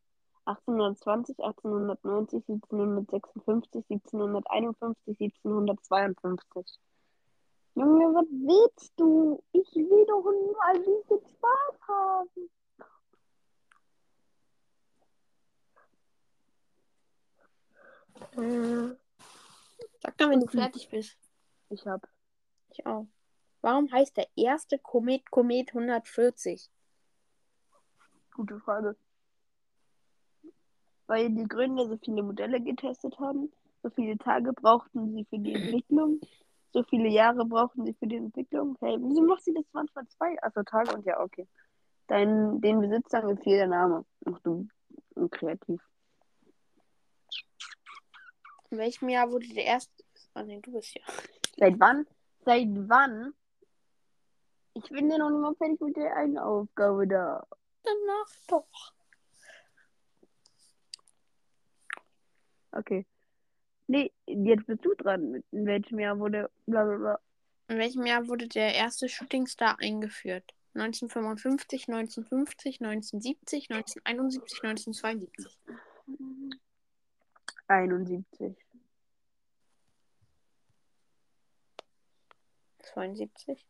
1820, 0.45 1.39
1890, 1.39 2.43
1756, 2.47 3.83
1751, 3.89 5.33
1752. 5.45 6.79
Junge, 7.75 8.13
was 8.13 8.27
willst 8.29 8.93
du? 8.97 9.43
Ich 9.51 9.75
will 9.75 10.05
doch 10.05 10.23
nur 10.23 10.63
ein 10.65 10.83
bisschen 10.83 11.19
Spaß 11.27 11.79
haben. 11.87 12.49
Sag 20.05 20.17
dann, 20.19 20.29
wenn 20.29 20.39
du 20.39 20.45
Okay. 20.45 20.59
fertig 20.59 20.89
bist. 20.89 21.17
Ich 21.69 21.85
hab. 21.87 22.07
Ich 22.69 22.85
auch. 22.85 23.07
Warum 23.61 23.91
heißt 23.91 24.15
der 24.17 24.27
erste 24.35 24.77
Komet 24.77 25.31
Komet 25.31 25.69
140? 25.69 26.69
Gute 28.35 28.59
Frage. 28.59 28.95
Weil 31.07 31.31
die 31.31 31.47
Gründer 31.47 31.87
so 31.87 31.97
viele 31.97 32.21
Modelle 32.21 32.61
getestet 32.61 33.17
haben, 33.19 33.51
so 33.81 33.89
viele 33.89 34.17
Tage 34.19 34.53
brauchten 34.53 35.11
sie 35.13 35.25
für 35.25 35.39
die 35.39 35.53
Entwicklung, 35.53 36.19
so 36.71 36.83
viele 36.83 37.09
Jahre 37.09 37.45
brauchten 37.45 37.85
sie 37.85 37.93
für 37.93 38.07
die 38.07 38.17
Entwicklung. 38.17 38.77
Hey, 38.81 38.97
wieso 38.99 39.23
macht 39.23 39.43
sie 39.43 39.53
das 39.53 39.65
manchmal 39.71 40.07
zwei? 40.07 40.37
Also 40.43 40.61
Tage 40.63 40.93
und 40.93 41.05
ja, 41.05 41.19
okay. 41.19 41.47
Dein, 42.07 42.61
den 42.61 42.79
Besitzern 42.79 43.35
gefiel 43.35 43.57
der 43.57 43.67
Name. 43.67 44.05
Ach 44.25 44.39
du, 44.43 44.67
kreativ. 45.31 45.81
In 48.75 48.81
welchem 48.81 49.07
Jahr 49.07 49.31
wurde 49.31 49.47
der 49.47 49.63
erste. 49.63 50.03
Oh 50.35 50.41
nee, 50.41 50.59
du 50.59 50.73
bist 50.73 50.93
ja. 50.95 51.01
Seit 51.55 51.79
wann? 51.79 52.05
Seit 52.43 52.67
wann? 52.89 53.33
Ich 54.73 54.89
bin 54.89 55.09
ja 55.09 55.17
noch 55.17 55.29
nicht 55.29 55.39
mal 55.39 55.55
fertig 55.55 55.79
mit 55.79 55.95
der 55.95 56.13
einen 56.17 56.37
Aufgabe 56.37 57.07
da. 57.07 57.47
Danach 57.83 58.27
doch. 58.49 58.93
Okay. 62.73 63.05
Nee, 63.87 64.11
jetzt 64.27 64.67
bist 64.67 64.83
du 64.83 64.93
dran. 64.93 65.41
In 65.51 65.65
welchem 65.65 65.99
Jahr 65.99 66.19
wurde 66.19 66.51
bla 66.65 66.83
bla 66.83 66.97
bla. 66.97 67.19
In 67.69 67.77
welchem 67.77 68.05
Jahr 68.05 68.27
wurde 68.27 68.49
der 68.49 68.75
erste 68.75 69.07
Shooting 69.07 69.47
Star 69.47 69.79
eingeführt? 69.79 70.53
1955, 70.73 71.87
1950, 71.87 72.81
1970, 72.81 73.71
1971, 73.71 74.63
1972. 74.65 75.59
71. 77.67 78.64
72. 82.95 83.67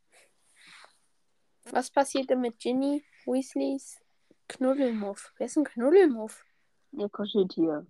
Was 1.71 1.89
passierte 1.89 2.35
mit 2.35 2.59
Ginny 2.59 3.03
Weasleys 3.25 3.99
Knuddelmuff? 4.47 5.33
Wer 5.37 5.47
ist 5.47 5.57
ein 5.57 5.63
Knuddelmuff? 5.63 6.45
Ihr 6.91 7.09
Kuscheltier. 7.09 7.87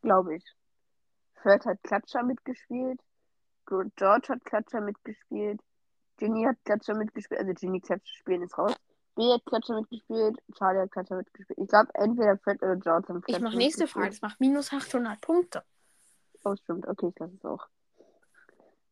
Glaube 0.00 0.36
ich. 0.36 0.44
Fred 1.34 1.64
hat 1.66 1.82
Klatscher 1.82 2.22
mitgespielt. 2.22 3.00
George 3.66 4.28
hat 4.28 4.44
Klatscher 4.46 4.80
mitgespielt. 4.80 5.60
Ginny 6.16 6.44
hat 6.44 6.56
Klatscher 6.64 6.94
mitgespielt. 6.94 7.40
Also 7.40 7.52
Ginny 7.52 7.80
Klatscher 7.80 8.14
spielen 8.16 8.42
ist 8.42 8.56
raus. 8.56 8.74
B 9.14 9.30
hat 9.30 9.44
Klatscher 9.44 9.74
mitgespielt. 9.74 10.38
Charlie 10.56 10.80
hat 10.80 10.90
Klatscher 10.90 11.16
mitgespielt. 11.16 11.58
Ich 11.58 11.68
glaube, 11.68 11.94
entweder 11.94 12.38
Fred 12.38 12.62
oder 12.62 12.76
George 12.76 13.08
haben 13.08 13.18
Ich 13.18 13.24
Klatscher 13.26 13.44
mache 13.44 13.56
nächste. 13.58 13.86
Frage. 13.86 14.08
Das 14.08 14.22
macht 14.22 14.40
minus 14.40 14.72
800 14.72 15.20
Punkte. 15.20 15.62
Oh, 16.44 16.56
stimmt. 16.56 16.88
Okay, 16.88 17.08
ich 17.08 17.18
lasse 17.18 17.34
es 17.34 17.44
auch. 17.44 17.68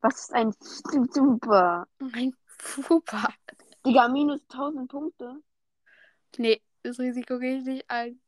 Was 0.01 0.21
ist 0.21 0.33
ein 0.35 0.55
super? 0.61 1.87
Ein 2.13 2.35
Super. 2.63 3.29
Digga, 3.85 4.09
minus 4.09 4.43
1000 4.51 4.91
Punkte. 4.91 5.43
Nee, 6.37 6.63
das 6.83 6.99
Risiko 6.99 7.39
gehe 7.39 7.59
ich 7.59 7.65
nicht 7.65 7.91
ein. 7.91 8.21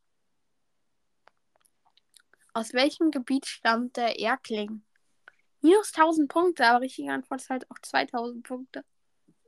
Aus 2.54 2.72
welchem 2.72 3.10
Gebiet 3.10 3.46
stammt 3.46 3.96
der 3.96 4.18
Erkling? 4.18 4.84
Minus 5.60 5.92
1000 5.94 6.28
Punkte, 6.28 6.66
aber 6.66 6.80
richtige 6.80 7.12
Antwort 7.12 7.40
ist 7.40 7.50
halt 7.50 7.70
auch 7.70 7.78
2000 7.80 8.46
Punkte. 8.46 8.84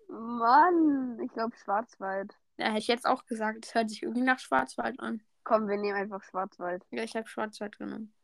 Mann, 0.09 1.19
ich 1.21 1.33
glaube 1.33 1.57
Schwarzwald. 1.57 2.35
Ja, 2.57 2.67
hätte 2.67 2.79
ich 2.79 2.87
jetzt 2.87 3.07
auch 3.07 3.27
gesagt. 3.27 3.65
Das 3.65 3.75
hört 3.75 3.91
sich 3.91 4.03
irgendwie 4.03 4.23
nach 4.23 4.39
Schwarzwald 4.39 5.01
an. 5.01 5.23
Komm, 5.43 5.69
wir 5.69 5.77
nehmen 5.77 5.97
einfach 5.97 6.23
Schwarzwald. 6.23 6.85
Ja, 6.91 7.03
ich 7.03 7.17
habe 7.17 7.27
Schwarzwald 7.27 7.79
genommen. 7.79 8.15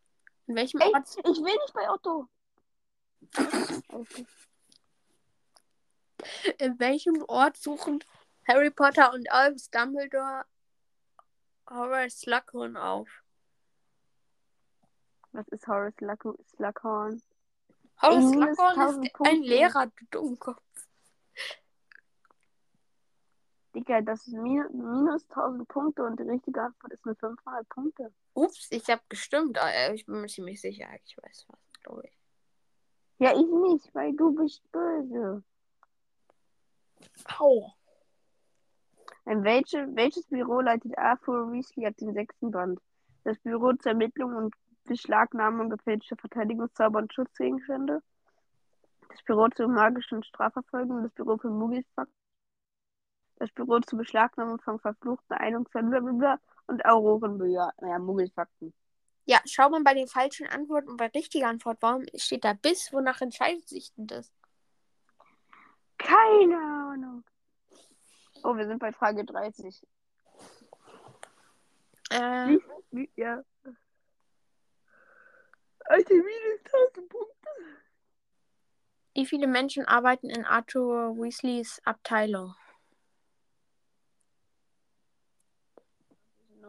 In 0.46 0.54
welchem 0.54 0.80
Ey, 0.80 0.92
Ort? 0.94 1.08
ich 1.08 1.24
will 1.38 1.44
nicht 1.44 1.74
bei 1.74 1.90
Otto. 1.90 2.28
Okay. 3.88 4.26
In 6.58 6.78
welchem 6.78 7.22
Ort 7.28 7.56
suchen 7.56 8.04
Harry 8.46 8.70
Potter 8.70 9.12
und 9.12 9.30
Albus 9.30 9.70
Dumbledore 9.70 10.44
Horace 11.68 12.20
Slughorn 12.20 12.76
auf? 12.76 13.08
Was 15.32 15.46
ist 15.48 15.66
Horace 15.66 15.94
Slughorn? 15.96 17.22
Horace 18.02 18.30
Slughorn 18.30 18.78
1000 18.80 19.06
ist 19.06 19.14
ein. 19.20 19.42
Lehrer, 19.42 19.86
du 19.86 20.04
Dummkopf. 20.10 20.62
Digga, 23.74 24.00
das 24.00 24.26
ist 24.26 24.34
minus, 24.34 24.72
minus 24.72 25.30
1000 25.30 25.68
Punkte 25.68 26.02
und 26.02 26.18
die 26.18 26.24
richtige 26.24 26.60
Antwort 26.60 26.92
ist 26.92 27.06
nur 27.06 27.14
500 27.14 27.68
Punkte. 27.68 28.12
Ups, 28.34 28.66
ich 28.70 28.88
habe 28.90 29.02
gestimmt. 29.08 29.58
Ich 29.94 30.06
bin 30.06 30.20
mir 30.20 30.26
ziemlich 30.26 30.60
sicher. 30.60 30.88
Ich 31.04 31.16
weiß 31.16 31.46
was, 31.48 31.60
glaube 31.84 32.02
ich. 32.08 32.19
Ja, 33.20 33.32
ich 33.34 33.46
nicht, 33.46 33.94
weil 33.94 34.14
du 34.16 34.34
bist 34.34 34.62
böse. 34.72 35.44
Au. 37.38 37.74
In 39.26 39.44
welche, 39.44 39.94
welches 39.94 40.24
Büro 40.26 40.62
leitet 40.62 40.96
Arthur 40.96 41.52
Weasley 41.52 41.86
ab 41.86 41.98
dem 41.98 42.14
sechsten 42.14 42.50
Band? 42.50 42.80
Das 43.24 43.38
Büro 43.40 43.74
zur 43.74 43.92
Ermittlung 43.92 44.34
und 44.36 44.54
Beschlagnahmung 44.84 45.68
gefälschter 45.68 46.16
Verteidigungszauber 46.16 47.00
und 47.00 47.12
Schutzgegenstände? 47.12 48.02
Das 49.10 49.22
Büro 49.24 49.48
zur 49.48 49.68
magischen 49.68 50.22
Strafverfolgung? 50.22 51.02
Das 51.02 51.12
Büro 51.12 51.36
für 51.36 51.50
Muggelfakt? 51.50 52.10
Das 53.36 53.50
Büro 53.50 53.80
zur 53.80 53.98
Beschlagnahmung 53.98 54.62
von 54.62 54.78
verfluchten 54.80 55.36
blablabla 55.64 56.38
und 56.68 56.86
Aurorenbücher? 56.86 57.70
Naja, 57.82 57.98
Muggelfakten. 57.98 58.72
Ja, 59.30 59.40
schau 59.46 59.68
mal 59.70 59.80
bei 59.84 59.94
den 59.94 60.08
falschen 60.08 60.48
Antworten 60.48 60.88
und 60.88 60.96
bei 60.96 61.06
richtiger 61.06 61.46
Antwort. 61.46 61.78
Warum 61.82 62.04
steht 62.16 62.44
da 62.44 62.52
bis? 62.52 62.92
Wonach 62.92 63.20
entscheidet 63.20 63.68
sich 63.68 63.92
denn 63.94 64.08
das? 64.08 64.32
Keine 65.98 66.56
Ahnung. 66.56 67.22
Oh, 68.42 68.56
wir 68.56 68.66
sind 68.66 68.80
bei 68.80 68.90
Frage 68.90 69.24
30. 69.24 69.86
Äh, 72.10 72.58
Wie- 72.90 73.08
Ja. 73.14 73.44
Alter, 75.84 76.14
minus 76.14 76.60
1000 76.64 77.08
Punkte. 77.08 77.48
wie 79.14 79.26
viele 79.26 79.46
Menschen 79.46 79.84
arbeiten 79.86 80.28
in 80.28 80.44
Arthur 80.44 81.16
Weasleys 81.16 81.80
Abteilung? 81.84 82.56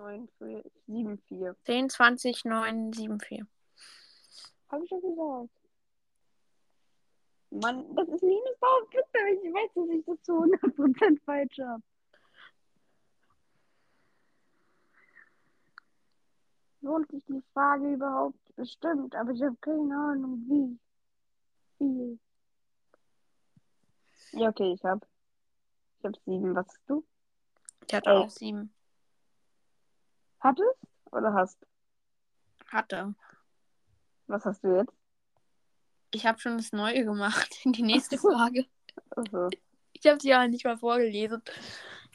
9, 0.02 0.28
4, 0.40 0.64
7, 0.88 1.18
4. 1.28 1.56
10, 1.64 1.90
20, 1.90 2.46
9, 2.46 2.94
7, 2.94 3.20
4. 3.20 3.48
Hab 4.70 4.82
ich 4.82 4.90
ja 4.90 5.00
gesagt. 5.00 5.50
Mann, 7.52 7.96
das 7.96 8.08
ist 8.08 8.24
minus 8.24 8.56
1000 8.62 8.92
Punkte, 8.92 9.20
aber 9.20 9.30
ich 9.30 9.54
weiß, 9.54 9.72
dass 9.76 9.90
ich 9.90 10.06
das 10.06 10.22
zu 10.24 10.32
100% 10.32 11.24
falsch 11.24 11.60
habe. 11.60 11.84
Lohnt 16.82 17.12
sich 17.12 17.24
die 17.26 17.44
Frage 17.54 17.94
überhaupt? 17.94 18.40
Bestimmt, 18.56 19.16
aber 19.16 19.32
ich 19.32 19.44
habe 19.44 19.56
keine 19.62 19.96
Ahnung, 19.96 20.44
wie. 20.48 20.80
Viel. 21.78 22.20
Ja, 24.32 24.50
okay, 24.50 24.74
ich 24.74 24.84
habe. 24.84 25.06
Ich 26.00 26.06
habe 26.06 26.18
sieben. 26.26 26.56
Was 26.56 26.68
hast 26.68 26.82
du? 26.88 27.06
Ich 27.88 27.94
hatte 27.94 28.10
Elf. 28.10 28.26
auch 28.26 28.30
sieben. 28.30 28.74
Hattest 30.42 30.80
oder 31.12 31.34
hast? 31.34 31.58
Hatte. 32.68 33.14
Was 34.28 34.46
hast 34.46 34.64
du 34.64 34.76
jetzt? 34.76 34.94
Ich 36.12 36.26
habe 36.26 36.40
schon 36.40 36.58
das 36.58 36.72
Neue 36.72 37.06
gemacht. 37.06 37.62
Die 37.66 37.84
nächste 37.84 38.18
Frage. 38.18 38.66
Also, 39.12 39.50
Ich 39.94 40.06
habe 40.08 40.20
sie 40.20 40.30
ja 40.30 40.48
nicht 40.48 40.66
mal 40.66 40.78
vorgelesen. 40.78 41.42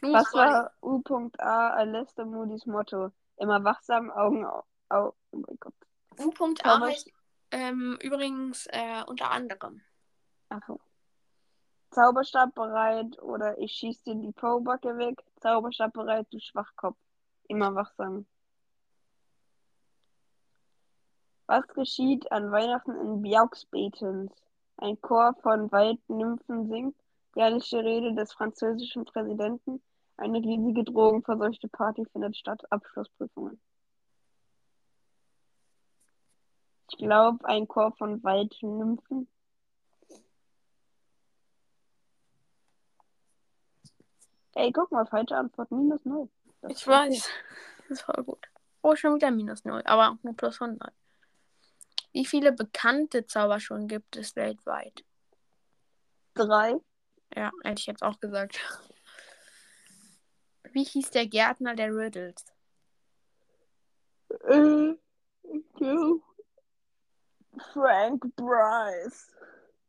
Du 0.01 0.12
was 0.12 0.33
war 0.35 0.73
U.A. 0.83 1.71
Alesta 1.71 2.25
Moody's 2.25 2.67
Motto? 2.67 3.12
Immer 3.39 3.65
wachsam, 3.65 4.11
Augen 4.11 4.45
auf. 4.45 4.65
Au 4.89 5.15
oh 5.31 5.37
mein 5.39 5.57
Gott. 5.59 5.75
U.A. 6.19 6.81
Heißt 6.81 7.11
ähm, 7.53 7.99
übrigens 8.03 8.67
äh, 8.67 9.03
unter 9.07 9.31
anderem. 9.31 9.83
Achso. 10.49 10.81
Zauberstab 11.91 12.55
bereit 12.55 13.19
oder 13.23 13.57
ich 13.59 13.73
schieß 13.73 14.03
dir 14.03 14.17
die 14.17 14.33
Pobacke 14.33 14.99
weg. 14.99 15.25
Zauberstab 15.41 15.93
bereit, 15.93 16.27
du 16.31 16.39
Schwachkopf. 16.41 16.99
Immer 17.48 17.74
wachsam. 17.74 18.26
Was 21.46 21.66
geschieht 21.68 22.30
an 22.32 22.50
Weihnachten 22.50 22.92
in 23.00 23.22
Bjauxbetens? 23.22 24.32
Ein 24.78 25.00
Chor 25.00 25.35
von 25.42 25.70
Waldnymphen 25.70 26.68
singt. 26.68 26.96
Jährliche 27.37 27.85
Rede 27.85 28.14
des 28.14 28.32
französischen 28.32 29.04
Präsidenten. 29.04 29.80
Eine 30.16 30.38
riesige 30.38 30.82
drogenverseuchte 30.82 31.68
Party 31.68 32.04
findet 32.06 32.37
statt. 32.37 32.61
Abschlussprüfungen. 32.70 33.61
Ich 36.90 36.98
glaube, 36.98 37.44
ein 37.44 37.68
Chor 37.68 37.92
von 37.92 38.22
Waldnymphen. 38.24 39.28
Ey, 44.54 44.72
guck 44.72 44.90
mal, 44.90 45.06
falsche 45.06 45.37
Antwort. 45.37 45.70
Minus 45.70 46.04
null. 46.04 46.28
Ich 46.68 46.87
weiß. 46.87 47.29
Das 47.88 48.00
voll 48.02 48.24
gut. 48.24 48.46
Oh, 48.83 48.94
schon 48.96 49.14
wieder 49.14 49.31
minus 49.31 49.64
0, 49.64 49.83
aber 49.85 50.18
nur 50.22 50.37
plus 50.37 50.61
100. 50.61 50.92
Wie 52.12 52.24
viele 52.24 52.52
bekannte 52.52 53.26
Zauberschulen 53.26 53.88
gibt 53.88 54.16
es 54.16 54.37
weltweit? 54.37 55.05
Drei. 56.35 56.76
Ja, 57.35 57.50
hätte 57.64 57.81
ich 57.81 57.87
jetzt 57.87 58.02
auch 58.02 58.18
gesagt. 58.20 58.59
Wie 60.72 60.85
hieß 60.85 61.11
der 61.11 61.26
Gärtner 61.26 61.74
der 61.74 61.94
Riddles? 61.94 62.44
Äh, 64.44 64.94
Frank 67.72 68.24
Bryce. 68.37 69.33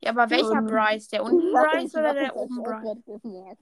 Ja, 0.01 0.11
aber 0.11 0.29
welcher 0.29 0.51
Ähm, 0.59 0.67
Bryce? 0.67 1.07
Der 1.09 1.23
unten 1.23 1.51
Bryce 1.51 1.95
oder 1.95 2.13
der 2.13 2.35
oben 2.35 2.59
auch 2.59 2.63
Bryce? 2.63 3.57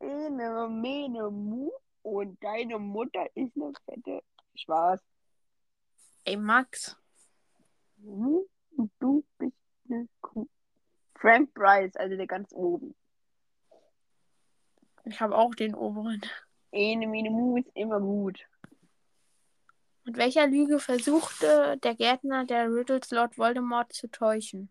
Ene, 0.00 0.68
mene, 0.68 1.30
mu 1.30 1.70
und 2.02 2.42
deine 2.42 2.78
Mutter 2.78 3.26
ist 3.34 3.54
eine 3.56 3.72
fette 3.84 4.22
Spaß. 4.54 5.00
Ey, 6.24 6.36
Max. 6.36 6.96
Hm, 8.02 8.40
Und 8.76 8.90
du 8.98 9.24
bist 9.38 9.52
eine 9.88 10.08
Kuh. 10.20 10.48
Frank 11.14 11.52
Bryce, 11.52 11.96
also 11.96 12.16
der 12.16 12.26
ganz 12.26 12.50
oben. 12.52 12.94
Ich 15.04 15.20
habe 15.20 15.36
auch 15.36 15.54
den 15.54 15.74
oberen. 15.74 16.22
Ene, 16.72 17.06
mene, 17.06 17.30
mu 17.30 17.58
ist 17.58 17.68
immer 17.74 18.00
gut. 18.00 18.40
Mit 20.04 20.16
welcher 20.16 20.46
Lüge 20.46 20.78
versuchte 20.78 21.76
der 21.82 21.94
Gärtner 21.94 22.46
der 22.46 22.72
Riddles 22.72 23.10
Lord 23.10 23.36
Voldemort 23.36 23.92
zu 23.92 24.08
täuschen? 24.10 24.70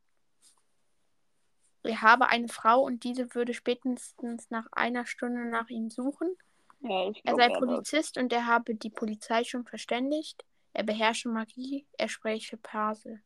Er 1.84 2.02
habe 2.02 2.28
eine 2.28 2.48
Frau 2.48 2.82
und 2.82 3.04
diese 3.04 3.34
würde 3.36 3.54
spätestens 3.54 4.50
nach 4.50 4.68
einer 4.72 5.06
Stunde 5.06 5.46
nach 5.50 5.70
ihm 5.70 5.89
suchen. 5.89 6.36
Ja, 6.82 7.10
ich 7.10 7.18
Er 7.26 7.34
glaub, 7.34 7.39
sei 7.39 7.46
er 7.48 7.54
hat 7.54 7.60
Polizist 7.60 8.18
und 8.18 8.34
er 8.34 8.46
habe 8.46 8.76
die 8.76 8.89
Polizei 8.89 9.44
schon 9.44 9.65
verständigt. 9.65 10.46
Er 10.74 10.84
beherrsche 10.84 11.30
Magie, 11.30 11.86
er 11.98 12.10
spreche 12.10 12.58
Parsel. 12.58 13.22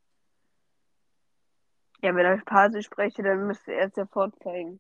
Ja, 2.02 2.14
wenn 2.14 2.26
er 2.26 2.38
Parse 2.38 2.84
spreche, 2.84 3.24
dann 3.24 3.48
müsste 3.48 3.74
er 3.74 3.88
es 3.88 3.96
ja 3.96 4.06
vorzeigen. 4.06 4.80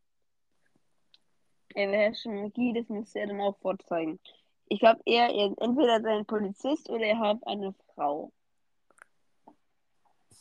Er 1.76 2.14
schon 2.14 2.42
Magie, 2.42 2.74
das 2.74 2.90
müsste 2.90 3.20
er 3.20 3.28
dann 3.28 3.42
auch 3.42 3.58
vorzeigen. 3.60 4.20
Ich 4.68 4.80
glaube, 4.80 5.02
er, 5.06 5.30
er 5.30 5.54
entweder 5.58 6.02
sei 6.02 6.18
ein 6.18 6.26
Polizist 6.26 6.90
oder 6.90 7.06
er 7.06 7.20
hat 7.20 7.38
eine 7.46 7.74
Frau. 7.94 8.32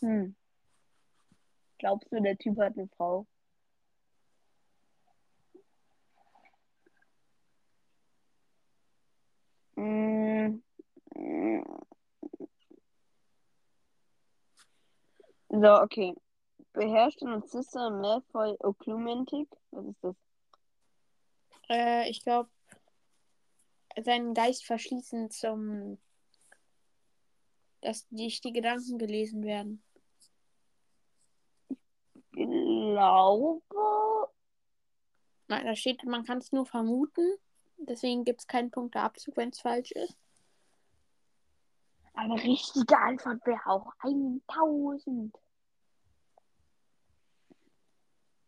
Hm. 0.01 0.35
Glaubst 1.83 2.13
du, 2.13 2.23
der 2.23 2.39
Typ 2.39 2.59
hat 2.59 2.79
eine 2.79 2.87
Frau? 2.97 3.27
Mm. 9.75 10.63
So, 15.49 15.83
okay. 15.83 16.15
Beherrschte 16.73 17.25
Narcissa 17.25 17.91
Malfoy 17.91 18.57
Occlumentic? 18.61 19.49
Was 19.73 19.87
ist 19.87 20.05
das? 20.05 20.17
Äh, 21.69 22.09
ich 22.09 22.23
glaube, 22.23 22.49
seinen 24.01 24.35
Geist 24.35 24.65
verschließen 24.65 25.31
zum, 25.31 25.99
dass 27.81 28.09
nicht 28.13 28.45
die 28.45 28.53
Gedanken 28.53 28.99
gelesen 28.99 29.43
werden. 29.43 29.83
Glaube. 32.93 34.31
Nein, 35.49 35.67
da 35.67 35.75
steht, 35.75 36.05
man 36.05 36.25
kann 36.25 36.39
es 36.39 36.53
nur 36.53 36.67
vermuten. 36.67 37.37
Deswegen 37.79 38.25
gibt 38.25 38.41
es 38.41 38.47
keinen 38.47 38.71
Punkteabzug, 38.71 39.37
wenn 39.37 39.51
es 39.51 39.61
falsch 39.61 39.93
ist. 39.93 40.17
Eine 42.15 42.35
richtige 42.35 42.99
Antwort 42.99 43.45
wäre 43.47 43.67
auch 43.67 43.93
1000. 44.01 45.35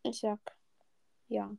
Ich 0.03 0.21
sag 0.21 0.39
ja. 1.29 1.51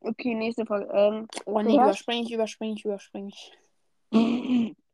Okay, 0.00 0.34
nächste 0.34 0.64
Frage. 0.64 0.86
Ähm, 0.92 1.26
Oh 1.46 1.60
nee, 1.60 1.74
überspringe 1.74 2.22
ich, 2.22 2.32
überspringe 2.32 2.74
ich, 2.74 2.84
überspringe 2.84 3.28
ich. 3.28 3.52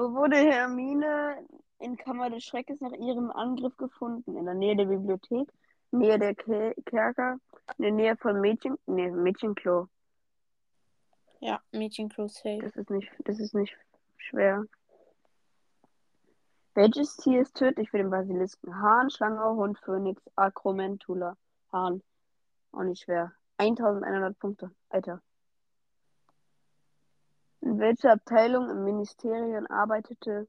Wo 0.00 0.14
wurde 0.14 0.36
Hermine 0.36 1.46
in 1.78 1.94
Kammer 1.94 2.30
des 2.30 2.42
Schreckens 2.42 2.80
nach 2.80 2.92
ihrem 2.92 3.30
Angriff 3.30 3.76
gefunden? 3.76 4.34
In 4.34 4.46
der 4.46 4.54
Nähe 4.54 4.74
der 4.74 4.86
Bibliothek, 4.86 5.52
Nähe 5.90 6.18
der 6.18 6.34
Ke 6.34 6.74
Kerker, 6.86 7.38
in 7.76 7.82
der 7.82 7.92
Nähe 7.92 8.16
von 8.16 8.40
Mädchen, 8.40 8.78
nee, 8.86 9.10
Mädchenklo. 9.10 9.88
Ja, 11.40 11.60
Mädchenklo 11.72 12.28
safe. 12.28 12.60
Das 12.62 12.76
ist 12.76 12.88
nicht, 12.88 13.12
das 13.26 13.40
ist 13.40 13.54
nicht 13.54 13.76
schwer. 14.16 14.64
Welches 16.72 17.18
Tier 17.18 17.42
ist 17.42 17.58
tödlich 17.58 17.90
für 17.90 17.98
den 17.98 18.08
Basilisken? 18.08 18.74
Hahn, 18.80 19.10
Schlange, 19.10 19.44
Hund, 19.54 19.78
Phönix, 19.80 20.22
Acromentula. 20.34 21.36
Hahn. 21.74 22.02
Auch 22.72 22.84
nicht 22.84 23.02
schwer. 23.02 23.32
1100 23.58 24.38
Punkte. 24.38 24.70
Alter. 24.88 25.20
In 27.62 27.78
welcher 27.78 28.12
Abteilung 28.12 28.70
im 28.70 28.84
Ministerium 28.84 29.66
arbeitete 29.66 30.48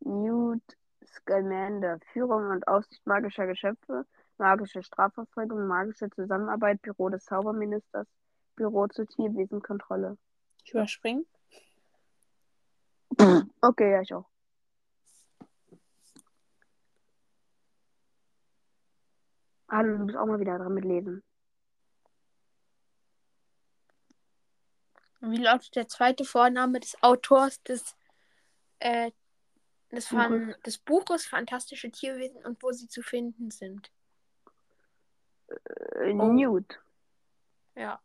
Newt 0.00 0.62
Scamander? 1.04 1.98
Führung 2.12 2.50
und 2.50 2.68
Aufsicht 2.68 3.04
magischer 3.06 3.46
Geschöpfe, 3.46 4.06
magische 4.38 4.82
Strafverfolgung, 4.82 5.66
magische 5.66 6.10
Zusammenarbeit, 6.10 6.80
Büro 6.82 7.08
des 7.08 7.24
Zauberministers, 7.24 8.06
Büro 8.54 8.86
zur 8.86 9.06
Tierwesenkontrolle. 9.06 10.16
Ich 10.64 10.72
überspringe. 10.72 11.24
Okay, 13.60 13.92
ja, 13.92 14.00
ich 14.02 14.14
auch. 14.14 14.28
Hallo, 19.68 19.98
du 19.98 20.06
bist 20.06 20.18
auch 20.18 20.26
mal 20.26 20.38
wieder 20.38 20.56
dran 20.58 20.74
mit 20.74 20.84
Lesen. 20.84 21.22
Wie 25.30 25.38
lautet 25.38 25.74
der 25.76 25.88
zweite 25.88 26.24
Vorname 26.24 26.80
des 26.80 27.02
Autors 27.02 27.62
des, 27.62 27.96
äh, 28.78 29.10
des, 29.90 30.08
Fan 30.08 30.54
des 30.66 30.78
Buches 30.78 31.26
Fantastische 31.26 31.90
Tierwesen 31.90 32.44
und 32.44 32.62
wo 32.62 32.72
sie 32.72 32.88
zu 32.88 33.02
finden 33.02 33.50
sind? 33.50 33.90
Äh, 35.48 36.12
Oh. 36.12 36.32
Newt. 36.32 36.80
Ja. 37.74 38.00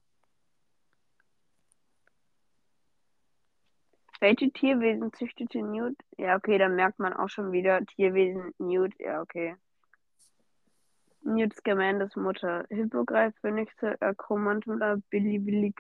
Welche 4.21 4.51
Tierwesen 4.51 5.13
züchtete 5.13 5.61
Newt? 5.61 5.97
Ja, 6.17 6.35
okay, 6.35 6.57
dann 6.57 6.75
merkt 6.75 6.99
man 6.99 7.13
auch 7.13 7.29
schon 7.29 7.51
wieder 7.51 7.85
Tierwesen 7.85 8.53
Newt. 8.57 8.93
Ja, 8.99 9.21
okay. 9.21 9.55
Newt 11.21 11.53
Scamander's 11.55 12.15
Mutter. 12.15 12.65
Hippogreif, 12.69 13.33
Phönixe, 13.41 14.01
Acromantula, 14.01 14.97
Billiwillig. 15.09 15.75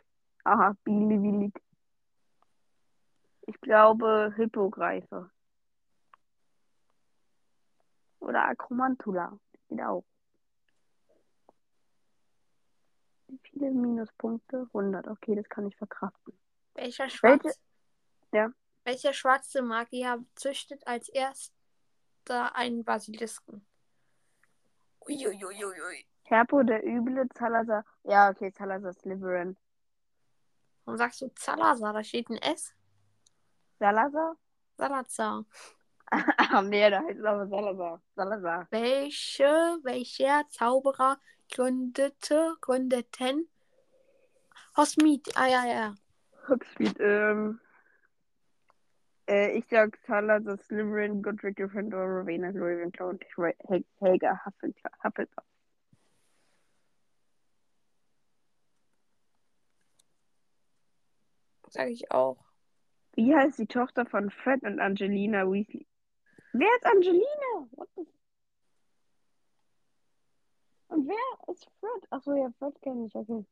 Aha, 0.49 0.75
Billiwillig. 0.83 1.53
Ich 3.45 3.61
glaube 3.61 4.33
Hippogreife. 4.35 5.29
Oder 8.19 8.45
Acromantula. 8.47 9.37
Geht 9.67 9.81
auch. 9.83 10.03
Wie 13.27 13.37
viele 13.43 13.69
Minuspunkte? 13.69 14.67
100. 14.73 15.07
Okay, 15.07 15.35
das 15.35 15.47
kann 15.49 15.67
ich 15.67 15.75
verkraften. 15.75 16.33
Welcher 16.73 17.03
Welche? 17.03 17.17
schwarze, 17.17 17.59
Ja. 18.33 18.49
welcher 18.85 19.13
schwarze 19.13 19.61
Magier 19.61 20.25
züchtet 20.33 20.87
als 20.87 21.09
erster 21.09 22.55
einen 22.55 22.83
Basilisken? 22.83 23.63
Uiuiuiui. 25.01 26.07
Herpo 26.23 26.63
der 26.63 26.83
Üble, 26.83 27.27
Salazar. 27.37 27.85
Ja, 28.03 28.31
okay, 28.31 28.49
Salazar 28.57 28.93
Slytherin. 28.93 29.55
Warum 30.89 30.97
sagst 30.97 31.21
du 31.21 31.29
Salazar? 31.37 31.93
Da 31.93 32.03
steht 32.03 32.29
ein 32.31 32.37
S. 32.37 32.73
Salazar? 33.77 34.35
Salazar. 34.75 35.45
Ah, 36.11 36.63
nee, 36.63 36.89
da 36.89 37.03
heißt 37.03 37.19
es 37.19 37.23
aber 37.23 37.47
Salazar. 37.47 38.01
Salazar. 38.15 38.67
Welche, 38.71 39.45
welcher 39.83 40.49
Zauberer 40.49 41.19
gründete, 41.51 42.55
gründeten 42.61 43.47
Hogsmeade? 44.75 45.29
Ah, 45.35 45.45
ja, 45.45 45.65
ja. 45.67 45.95
Hogsmeade, 46.47 47.03
ähm. 47.03 47.59
Äh, 49.27 49.59
ich 49.59 49.65
sag 49.69 49.95
Salazar 50.07 50.57
Slytherin, 50.57 51.21
Godric 51.21 51.57
Gryffindor, 51.57 52.03
Rowena 52.03 52.47
Ravenclaw 52.47 53.09
und 53.09 53.23
Hel 53.35 53.53
Hel 53.67 53.85
Helga 53.99 54.41
Hufflepuff. 54.43 55.45
Sag 61.69 61.89
ich 61.89 62.11
auch. 62.11 62.37
Wie 63.13 63.35
heißt 63.35 63.59
die 63.59 63.67
Tochter 63.67 64.05
von 64.05 64.29
Fred 64.29 64.63
und 64.63 64.79
Angelina 64.79 65.49
Weasley? 65.49 65.85
Wer 66.53 66.69
ist 66.77 66.85
Angelina? 66.85 67.69
What 67.71 67.89
the... 67.95 68.07
Und 70.87 71.07
wer 71.07 71.53
ist 71.53 71.67
Fred? 71.79 72.07
Achso, 72.11 72.33
ja, 72.33 72.51
Fred 72.57 72.81
kenne 72.81 73.05
ich, 73.05 73.15
okay. 73.15 73.45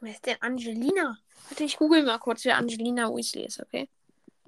Wer 0.00 0.12
ist 0.12 0.26
denn 0.26 0.36
Angelina? 0.40 1.18
Warte, 1.48 1.64
ich 1.64 1.76
google 1.76 2.04
mal 2.04 2.18
kurz, 2.18 2.44
wer 2.44 2.56
Angelina 2.56 3.08
Weasley 3.08 3.46
ist, 3.46 3.60
okay? 3.60 3.88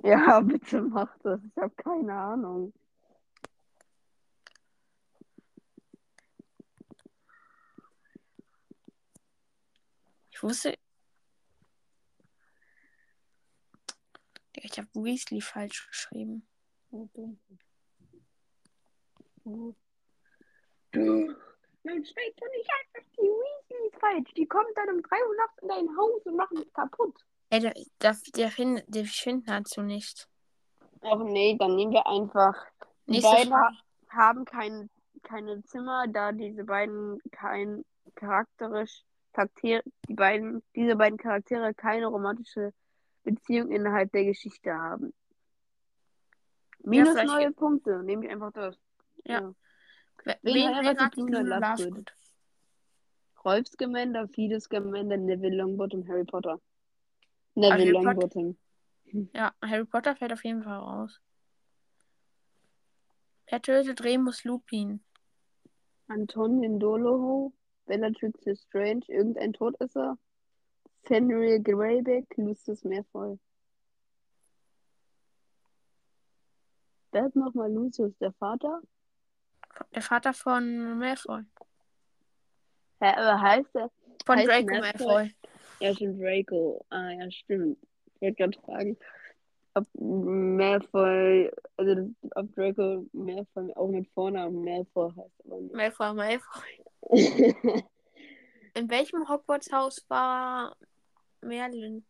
Ja, 0.03 0.41
bitte 0.43 0.83
mach 0.83 1.17
das. 1.19 1.41
Ich 1.43 1.57
habe 1.57 1.75
keine 1.75 2.15
Ahnung. 2.15 2.73
Ich 10.31 10.43
wusste. 10.43 10.77
Ich 14.63 14.79
habe 14.79 14.89
Weasley 14.95 15.41
falsch 15.41 15.89
geschrieben. 15.89 16.47
Dann 16.91 17.39
schreibst 21.85 22.41
du 22.41 22.47
nicht 22.51 22.71
einfach 22.71 23.03
die 23.17 23.23
Weasleys 23.23 23.95
falsch. 24.01 24.35
Die 24.35 24.47
kommen 24.47 24.73
dann 24.75 24.97
um 24.97 25.03
3 25.03 25.17
Uhr 25.17 25.37
nachts 25.37 25.63
in 25.63 25.69
dein 25.69 25.97
Haus 25.97 26.23
und 26.25 26.37
machen 26.37 26.59
es 26.59 26.73
kaputt. 26.73 27.15
Ey, 27.51 27.61
der, 27.61 27.75
der, 28.01 28.17
der, 28.35 28.51
find, 28.51 28.83
der 28.89 29.05
finden 29.05 29.47
dazu 29.47 29.83
nicht. 29.83 30.29
Ach 31.03 31.19
nee, 31.19 31.57
dann 31.59 31.77
nehmen 31.77 31.93
wir 31.93 32.05
einfach. 32.07 32.67
Die 33.07 33.13
Nächste 33.13 33.31
beiden 33.31 33.51
Frage. 33.51 33.77
ha 33.77 33.83
haben 34.09 34.45
kein, 34.47 34.91
keine 35.23 35.63
Zimmer, 35.65 36.09
da 36.09 36.33
diese 36.33 36.65
beiden 36.65 37.21
kein 37.31 37.85
charakterisch 38.15 39.05
Charakter, 39.33 39.83
die 40.09 40.15
beiden, 40.15 40.63
diese 40.75 40.97
beiden 40.97 41.19
Charaktere 41.19 41.75
keine 41.75 42.07
romantische 42.07 42.73
Beziehung 43.27 43.71
innerhalb 43.73 44.13
der 44.13 44.25
Geschichte 44.25 44.73
haben. 44.73 45.13
Minus 46.79 47.11
vielleicht- 47.11 47.27
neue 47.27 47.53
Punkte, 47.53 48.03
nehme 48.05 48.25
ich 48.25 48.31
einfach 48.31 48.53
das. 48.53 48.79
Ja. 49.25 49.53
Wer- 50.25 50.39
Wen 50.43 50.55
Wen 50.55 50.75
heiratet 50.75 51.17
Luna 51.17 51.41
Lovegood? 51.41 52.13
Rolf 53.45 53.67
Scamander, 53.69 54.29
Fides 54.29 54.65
Scamander, 54.65 55.17
Neville 55.17 55.57
Longbottom, 55.57 56.07
Harry 56.09 56.25
Potter. 56.25 56.61
Neville 57.55 57.93
Potter- 57.93 58.05
Longbottom. 58.05 58.57
Ja, 59.35 59.53
Harry 59.63 59.85
Potter 59.85 60.17
fällt 60.17 60.33
auf 60.33 60.45
jeden 60.45 60.63
Fall 60.65 60.79
raus. 60.79 61.21
Wer 63.49 63.63
tötet 63.63 64.03
Remus 64.03 64.43
Lupin? 64.45 65.01
Antonin 66.09 66.79
Dolohou, 66.81 67.53
Bellatrix 67.87 68.45
Lestrange, 68.45 69.03
irgendein 69.09 69.53
Todesser, 69.53 70.19
Fenrir 71.07 71.61
Greyback, 71.61 72.27
Lucius 72.37 72.85
Malfoy. 72.85 73.39
Wer 77.13 77.27
ist 77.27 77.37
nochmal 77.37 77.73
Lucius, 77.73 78.13
der 78.19 78.33
Vater? 78.33 78.81
Der 79.95 80.03
Vater 80.03 80.33
von 80.35 80.99
Malfoy. 80.99 81.43
Hä, 83.01 83.13
aber 83.17 83.41
heißt 83.41 83.75
der? 83.75 83.91
Von 84.25 84.39
Heißt 84.39 84.49
Draco 84.49 84.67
Malfoy- 84.75 84.81
Malfoy. 84.81 85.35
Ja, 85.81 85.95
schon 85.95 86.19
Draco. 86.19 86.85
Ah, 86.91 87.11
ja, 87.11 87.31
stimmt. 87.31 87.79
Ich 88.15 88.23
wollte 88.23 88.35
gerade 88.37 88.59
fragen, 88.61 88.97
ob 89.75 89.87
Malfoy, 89.95 91.51
also 91.77 92.11
ob 92.35 92.55
Draco 92.55 93.07
Malfoy 93.13 93.73
auch 93.77 93.89
mit 93.89 94.09
Vornamen 94.13 94.65
Malfoy 94.65 95.11
heißt, 95.15 95.45
aber 95.45 95.61
nicht. 95.61 95.75
Malfoy, 95.75 96.15
Malfoy. 96.15 96.63
In 98.75 98.91
welchem 98.91 99.27
Hogwarts-Haus 99.29 100.05
war 100.09 100.77
Merlin? 101.47 102.05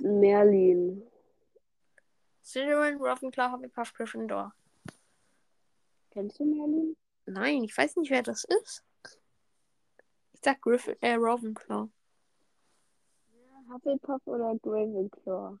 Merlin. 0.00 1.02
Slytherin, 2.42 2.98
Ravenclaw, 3.00 3.52
Hufflepuff, 3.52 3.92
Gryffindor. 3.94 4.52
Kennst 6.10 6.38
du 6.38 6.44
Merlin? 6.44 6.96
Nein, 7.26 7.64
ich 7.64 7.76
weiß 7.76 7.96
nicht, 7.96 8.10
wer 8.10 8.22
das 8.22 8.44
ist. 8.44 8.84
Ich 10.32 10.40
sag 10.42 10.60
Griffin, 10.62 10.96
äh, 11.00 11.14
Ravenclaw. 11.18 11.88
Hufflepuff 13.72 14.26
oder 14.26 14.58
Ravenclaw? 14.64 15.58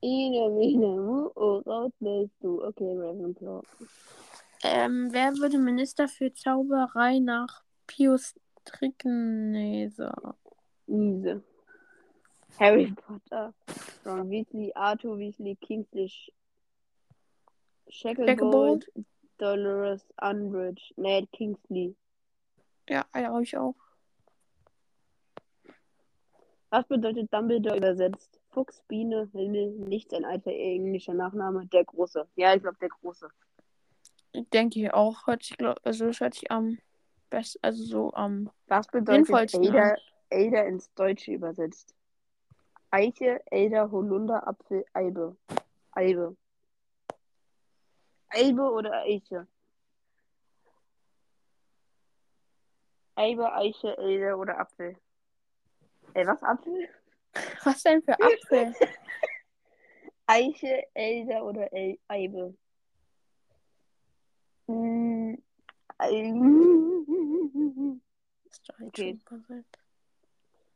Ine, 0.00 0.50
Mine, 0.50 1.30
oh, 1.34 1.62
raus 1.66 1.92
lässt 2.00 2.34
du. 2.40 2.62
Okay, 2.62 2.94
Ravenclaw. 2.98 3.62
Ähm, 4.62 5.08
wer 5.12 5.34
würde 5.36 5.58
Minister 5.58 6.08
für 6.08 6.32
Zauberei 6.32 7.20
nach 7.20 7.62
Pius 7.86 8.34
Trickneser? 8.64 10.36
Easy. 10.86 11.40
Harry 12.58 12.92
Potter, 12.92 13.52
Ron 14.04 14.30
Weasley, 14.30 14.72
Arthur 14.74 15.18
Weasley, 15.18 15.56
Kingsley, 15.56 16.08
Sh- 16.08 16.30
Shacklebolt, 17.88 18.86
Dolores 19.38 20.02
Umbridge, 20.20 20.92
Ned 20.96 21.30
Kingsley. 21.32 21.96
Ja, 22.88 23.04
glaube 23.12 23.42
ich 23.42 23.56
auch. 23.56 23.74
Was 26.70 26.86
bedeutet 26.86 27.32
Dumbledore 27.32 27.76
übersetzt? 27.76 28.40
Fuchs, 28.50 28.82
Biene, 28.88 29.28
Himmel, 29.32 29.70
nichts, 29.70 30.12
ein 30.14 30.24
alter 30.24 30.52
englischer 30.52 31.14
Nachname, 31.14 31.66
der 31.66 31.84
Große. 31.84 32.28
Ja, 32.36 32.54
ich 32.54 32.62
glaube, 32.62 32.78
der 32.80 32.88
Große. 32.88 33.28
Denke 34.52 34.80
ich 34.80 34.92
auch. 34.92 35.26
Hört 35.26 35.42
sich, 35.42 35.56
also 35.84 36.06
das 36.06 36.20
hört 36.20 36.34
sich 36.34 36.50
am 36.50 36.78
besten, 37.30 37.58
also 37.62 37.84
so 37.84 38.12
am 38.14 38.50
Was 38.68 38.86
bedeutet 38.86 39.26
sinnvollsten 39.26 39.68
Ada, 39.68 39.96
ins 40.30 40.92
Deutsche 40.94 41.32
übersetzt? 41.32 41.94
Eiche, 42.90 43.40
Elder, 43.50 43.90
Holunder, 43.90 44.46
Apfel, 44.46 44.84
Eibe. 44.92 45.36
Eibe. 45.92 46.36
Eibe 48.28 48.62
oder 48.62 49.02
Eiche? 49.02 49.46
Eibe, 53.16 53.52
Eiche, 53.52 53.96
Elder 53.98 54.38
oder 54.38 54.58
Apfel? 54.58 54.96
Ey, 56.14 56.26
was 56.26 56.42
Apfel? 56.42 56.88
Was 57.64 57.82
denn 57.82 58.00
für 58.02 58.12
Apfel? 58.20 58.72
Eiche, 60.26 60.86
Elder 60.94 61.44
oder 61.44 61.72
El 61.72 61.98
Eibe? 62.08 62.54
Hm, 64.68 65.13
Okay. 68.80 69.18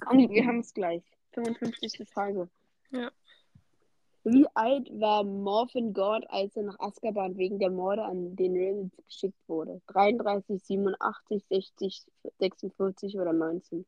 Komm, 0.05 0.31
wir 0.31 0.47
haben 0.47 0.61
es 0.61 0.75
gleich. 0.75 1.03
55. 1.33 2.09
Frage. 2.09 2.49
Ja. 2.91 3.11
Wie 4.25 4.47
alt 4.55 4.89
war 4.99 5.23
Morphin 5.23 5.93
God, 5.93 6.25
als 6.31 6.57
er 6.57 6.63
nach 6.63 6.79
Azkaban 6.79 7.37
wegen 7.37 7.59
der 7.59 7.71
Morde 7.71 8.05
an 8.05 8.35
den 8.37 8.57
Riddles 8.57 8.97
geschickt 9.07 9.39
wurde? 9.47 9.83
33, 9.89 10.63
87, 10.65 11.45
60, 11.51 12.07
46 12.39 13.19
oder 13.19 13.35
19? 13.35 13.85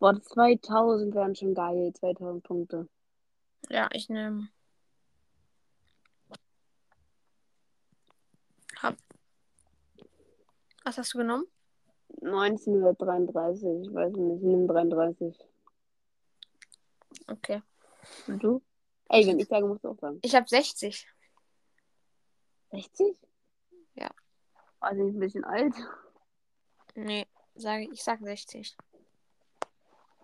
Boah, 0.00 0.20
2000 0.20 1.14
wären 1.14 1.36
schon 1.36 1.54
geil, 1.54 1.92
2000 1.92 2.42
Punkte. 2.42 2.88
Ja, 3.68 3.88
ich 3.92 4.08
nehme. 4.08 4.48
Hab. 8.82 8.96
Was 10.84 10.98
hast 10.98 11.14
du 11.14 11.18
genommen? 11.18 11.46
1933, 12.22 13.88
ich 13.88 13.94
weiß 13.94 14.12
nicht, 14.12 14.36
ich 14.36 14.42
nehme 14.42 14.66
33. 14.66 15.38
Okay. 17.28 17.62
Und 18.26 18.42
du? 18.42 18.62
Ey, 19.08 19.26
wenn 19.26 19.38
ich 19.38 19.48
sage, 19.48 19.66
musst 19.66 19.84
du 19.84 19.88
auch 19.88 19.98
sagen. 19.98 20.18
Ich 20.22 20.34
habe 20.34 20.46
60. 20.48 21.06
60? 22.70 23.16
Ja. 23.94 24.10
Also 24.80 25.06
ich 25.06 25.14
ein 25.14 25.20
bisschen 25.20 25.44
alt. 25.44 25.74
Nee, 26.94 27.26
sage 27.54 27.88
ich 27.92 28.02
sag 28.02 28.20
60. 28.20 28.76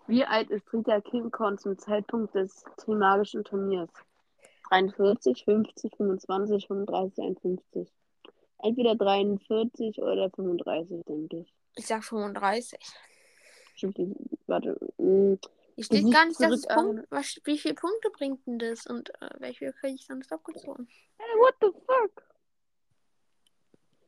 Wie 0.07 0.23
alt 0.23 0.51
ist 0.51 0.71
Rita 0.71 1.01
Kimcorn 1.01 1.57
zum 1.57 1.77
Zeitpunkt 1.79 2.35
des 2.35 2.63
Trimagischen 2.77 3.43
Turniers? 3.43 3.89
43, 4.69 5.43
50, 5.43 5.95
25, 5.95 6.67
35, 6.67 7.23
51. 7.23 7.91
Entweder 8.59 8.95
43 8.95 10.01
oder 10.01 10.29
35, 10.29 11.03
denke 11.05 11.37
ich. 11.37 11.53
Ich 11.75 11.87
sag 11.87 12.03
35. 12.03 12.79
Stimmt, 13.75 13.97
die, 13.97 14.15
warte. 14.47 14.77
Mh, 14.97 15.37
Hier 15.75 15.83
steht 15.83 16.11
gar 16.11 16.25
nicht, 16.25 16.39
dass 16.39 16.65
Punkt, 16.67 17.05
was, 17.09 17.39
wie 17.43 17.57
viele 17.57 17.73
Punkte 17.75 18.09
bringt 18.11 18.45
denn 18.47 18.59
das 18.59 18.87
und 18.87 19.09
äh, 19.21 19.29
welche 19.39 19.73
kriege 19.73 19.95
ich 19.95 20.05
sonst 20.05 20.31
abgezogen? 20.31 20.87
Hey, 21.17 21.35
what 21.37 21.55
the 21.61 21.67
fuck? 21.85 22.23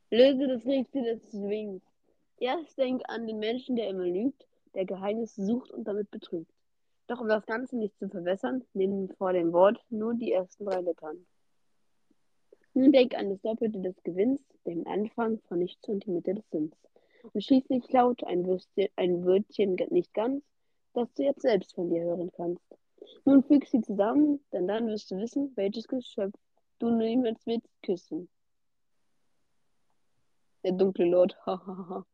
Löse 0.10 0.48
das 0.48 0.66
Rätsel 0.66 1.04
des 1.04 1.32
Swings. 1.32 1.82
Erst 2.38 2.78
denk 2.78 3.02
an 3.10 3.28
den 3.28 3.40
Menschen, 3.40 3.76
der 3.76 3.90
immer 3.90 4.06
lügt, 4.06 4.48
der 4.74 4.86
Geheimnisse 4.86 5.46
sucht 5.46 5.72
und 5.72 5.86
damit 5.86 6.10
betrügt. 6.12 6.52
Doch 7.08 7.20
um 7.20 7.28
das 7.28 7.46
Ganze 7.46 7.78
nicht 7.78 7.98
zu 8.00 8.08
verwässern, 8.08 8.64
nimm 8.74 9.10
vor 9.18 9.34
dem 9.34 9.52
Wort 9.52 9.84
nur 9.90 10.14
die 10.14 10.32
ersten 10.32 10.66
drei 10.66 10.82
Lettern. 10.82 11.26
Nun 12.74 12.92
denk 12.92 13.16
an 13.16 13.30
das 13.30 13.42
Doppelte 13.42 13.80
des 13.82 13.96
Gewinns, 14.04 14.40
dem 14.66 14.86
Anfang 14.88 15.40
von 15.48 15.60
nichts 15.60 15.88
und 15.90 16.06
die 16.06 16.12
Mitte 16.12 16.36
des 16.36 16.50
Sinns. 16.52 16.76
Und 17.34 17.44
schließlich 17.44 17.92
laut 17.92 18.24
ein, 18.24 18.46
Würstchen, 18.46 18.90
ein 18.96 19.26
Wörtchen 19.26 19.76
nicht 19.90 20.14
ganz, 20.14 20.44
das 20.94 21.14
du 21.14 21.24
jetzt 21.24 21.42
selbst 21.42 21.74
von 21.76 21.90
dir 21.90 22.04
hören 22.04 22.32
kannst. 22.36 22.64
Nun 23.26 23.44
füg 23.44 23.66
sie 23.68 23.82
zusammen, 23.82 24.44
denn 24.52 24.68
dann 24.68 24.88
wirst 24.88 25.12
du 25.12 25.18
wissen, 25.18 25.52
welches 25.56 25.88
Geschöpf 25.88 26.34
du 26.80 26.90
niemals 26.90 27.46
willst 27.46 27.70
küssen. 27.84 28.30
Der 30.64 30.72
dunkle 30.74 31.06
Lord, 31.06 31.38
hahaha. 31.46 32.06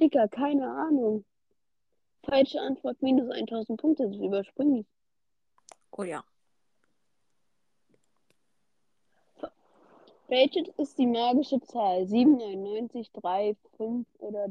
Dicker, 0.00 0.28
keine 0.28 0.70
Ahnung. 0.70 1.24
Falsche 2.24 2.60
Antwort, 2.60 3.02
minus 3.02 3.30
1000 3.30 3.80
Punkte, 3.80 4.08
das 4.08 4.16
überspringe 4.16 4.80
ich. 4.80 4.86
Oh 5.90 6.04
ja. 6.04 6.22
Welches 10.28 10.68
ist 10.76 10.98
die 10.98 11.06
magische 11.06 11.60
Zahl? 11.62 12.06
799, 12.06 13.10
3, 13.12 13.56
5 13.76 14.06
oder 14.18 14.46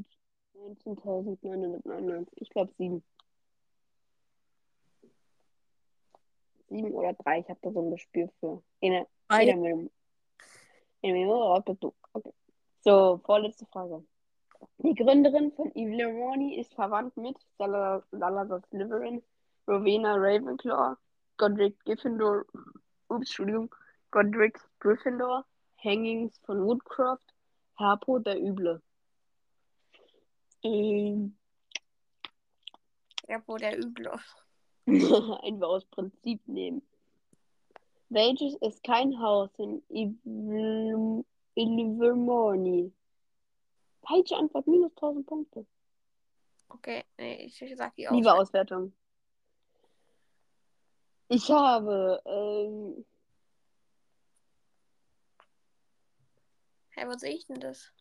19.999? 0.55 2.28
Ich 2.36 2.49
glaube 2.49 2.71
7. 2.78 3.03
7 6.69 6.91
oder 6.93 7.13
3, 7.13 7.39
ich 7.39 7.49
habe 7.49 7.59
da 7.61 7.71
so 7.71 7.82
ein 7.82 7.91
Gespür 7.91 8.30
für. 8.39 8.61
Eine 8.82 9.07
mit 9.55 9.65
dem- 9.65 9.89
Okay. 12.13 12.34
So, 12.82 13.19
vorletzte 13.23 13.65
Frage. 13.67 14.03
Die 14.80 14.95
Gründerin 14.95 15.51
von 15.51 15.71
Ilvermorny 15.75 16.55
ist 16.59 16.73
verwandt 16.73 17.15
mit 17.17 17.38
Salazar 17.59 18.03
Salazar 18.11 18.61
Slytherin, 18.69 19.21
Rowena 19.67 20.15
Ravenclaw, 20.15 20.95
Godric 21.38 21.80
Gryffindor, 21.86 22.45
ups, 23.09 23.28
Entschuldigung, 23.30 23.73
Godric 24.09 24.59
Gryffindor, 24.80 25.45
Hangings 25.84 26.38
von 26.45 26.65
Woodcroft, 26.65 27.34
Harpo 27.78 28.19
der 28.19 28.39
Üble. 28.39 28.82
Ähm, 30.63 31.38
wo 33.45 33.57
der 33.57 33.78
Üble. 33.78 34.11
einfach 34.88 35.67
aus 35.67 35.86
Prinzip 35.86 36.45
nehmen. 36.47 36.82
Welches 38.09 38.55
ist 38.55 38.84
kein 38.84 39.19
Haus 39.19 39.49
in 39.57 39.84
Ilver- 39.89 41.25
Ilvermorny? 41.55 42.91
Falsche 44.01 44.38
Antwort, 44.38 44.65
minus 44.67 44.91
1000 44.95 45.25
Punkte. 45.25 45.65
Okay, 46.69 47.03
nee, 47.17 47.45
ich 47.45 47.63
sag 47.75 47.95
die 47.95 48.07
Liebe 48.09 48.32
auch. 48.34 48.39
Auswertung. 48.39 48.93
Ich 51.30 51.49
habe, 51.49 52.21
ähm, 52.25 53.05
Hä, 56.98 57.06
wo 57.06 57.14
sehe 57.18 57.36
ich 57.36 57.45
denn 57.45 57.60
das? 57.60 57.93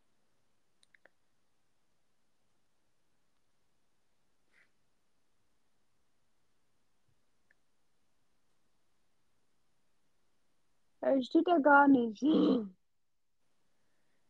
äh, 11.03 11.23
steht 11.23 11.47
da 11.47 11.59
gar 11.59 11.89
nicht. 11.89 12.21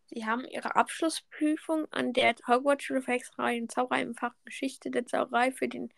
Sie 0.08 0.24
haben 0.24 0.44
ihre 0.44 0.74
Abschlussprüfung 0.74 1.86
an 1.92 2.12
der 2.12 2.34
Hogwarts-Schule 2.46 3.02
für 3.02 3.12
Hexerei 3.12 3.60
und 3.60 3.70
Zauberei 3.70 4.02
im 4.02 4.14
Fach 4.14 4.34
Geschichte 4.44 4.90
der 4.90 5.06
Zauberei 5.06 5.52
für 5.52 5.68
den 5.68 5.92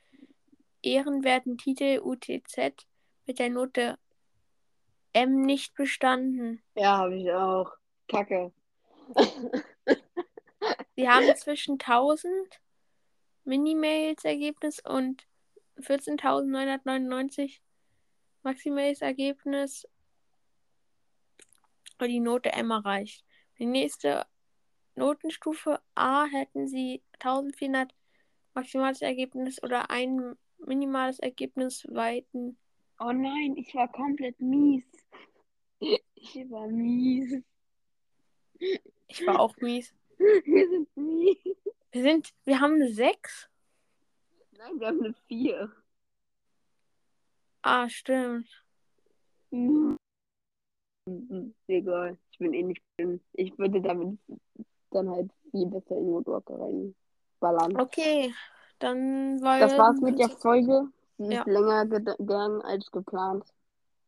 ehrenwerten 0.83 1.57
Titel 1.57 2.01
UTZ 2.03 2.87
mit 3.27 3.39
der 3.39 3.51
Note 3.51 3.99
M 5.15 5.41
nicht 5.41 5.75
bestanden. 5.75 6.63
Ja, 6.75 6.99
habe 6.99 7.17
ich 7.17 7.33
auch. 7.33 7.73
Kacke. 8.09 8.53
Sie 10.97 11.09
haben 11.09 11.37
zwischen 11.37 11.79
1000 11.79 12.61
Minimails-Ergebnis 13.45 14.81
und 14.81 15.27
14.999 15.79 17.61
Maximails-Ergebnis 18.43 19.89
und 21.99 22.09
die 22.09 22.21
Note 22.21 22.53
M 22.53 22.71
erreicht. 22.71 23.25
Die 23.59 23.67
nächste 23.67 24.27
Notenstufe 24.95 25.81
A 25.95 26.27
hätten 26.27 26.69
sie 26.69 27.03
1400 27.21 27.95
maximales 28.55 29.03
Ergebnis 29.03 29.63
oder 29.63 29.91
ein 29.91 30.37
minimales 30.59 31.19
Ergebnis 31.21 31.87
weiten. 31.89 32.59
Oh 33.01 33.13
nein, 33.13 33.57
ich 33.57 33.75
war 33.75 33.91
komplett 33.91 34.41
mies. 34.41 34.85
Ich 35.79 36.35
war 36.51 36.67
mies. 36.67 37.43
Ich 39.09 39.27
war 39.27 39.41
auch 39.41 39.57
mies. 39.59 39.95
Wir 40.19 40.69
sind 40.69 40.97
mies. 40.97 41.39
Wir 41.91 42.03
sind, 42.03 42.33
wir 42.45 42.61
haben 42.61 42.75
eine 42.75 42.93
6. 42.93 43.49
Nein, 44.53 44.79
wir 44.81 44.87
haben 44.89 45.03
eine 45.03 45.15
4. 45.29 45.73
Ah, 47.63 47.89
stimmt. 47.89 48.49
Mhm. 49.51 49.97
Egal, 51.67 52.19
ich 52.31 52.39
bin 52.39 52.53
eh 52.53 52.63
nicht 52.63 52.83
drin. 52.99 53.21
Ich 53.33 53.57
würde 53.59 53.81
damit 53.81 54.19
dann 54.91 55.09
halt 55.11 55.31
viel 55.51 55.67
besser 55.67 55.97
in 55.97 56.07
Woodwalker 56.07 56.55
reinballern. 56.61 57.81
Okay, 57.81 58.35
dann 58.79 59.41
war 59.41 59.59
Das 59.59 59.77
war's 59.79 60.01
mit 60.01 60.19
der 60.19 60.29
Folge. 60.29 60.89
Sie 61.17 61.25
ist 61.25 61.33
Ja. 61.33 61.45
länger 61.47 61.83
ged- 61.85 62.17
gegangen 62.19 62.61
als 62.63 62.91
geplant. 62.91 63.45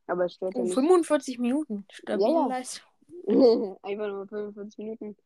Aber 0.06 0.26
es 0.26 0.34
stört 0.34 0.54
ja 0.54 0.60
Oh, 0.60 0.64
nicht. 0.64 0.74
45 0.74 1.38
Minuten. 1.38 1.86
Stabile 1.90 2.28
Ja, 2.30 2.48
ja. 2.48 2.62
Einfach 3.82 4.08
nur 4.08 4.26
45 4.26 4.78
Minuten. 4.78 5.16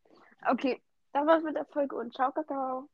Okay, 0.51 0.81
das 1.13 1.27
war's 1.27 1.43
mit 1.43 1.57
der 1.57 1.67
Folge 1.67 1.97
und 1.97 2.15
ciao, 2.15 2.33
Kakao. 2.33 2.89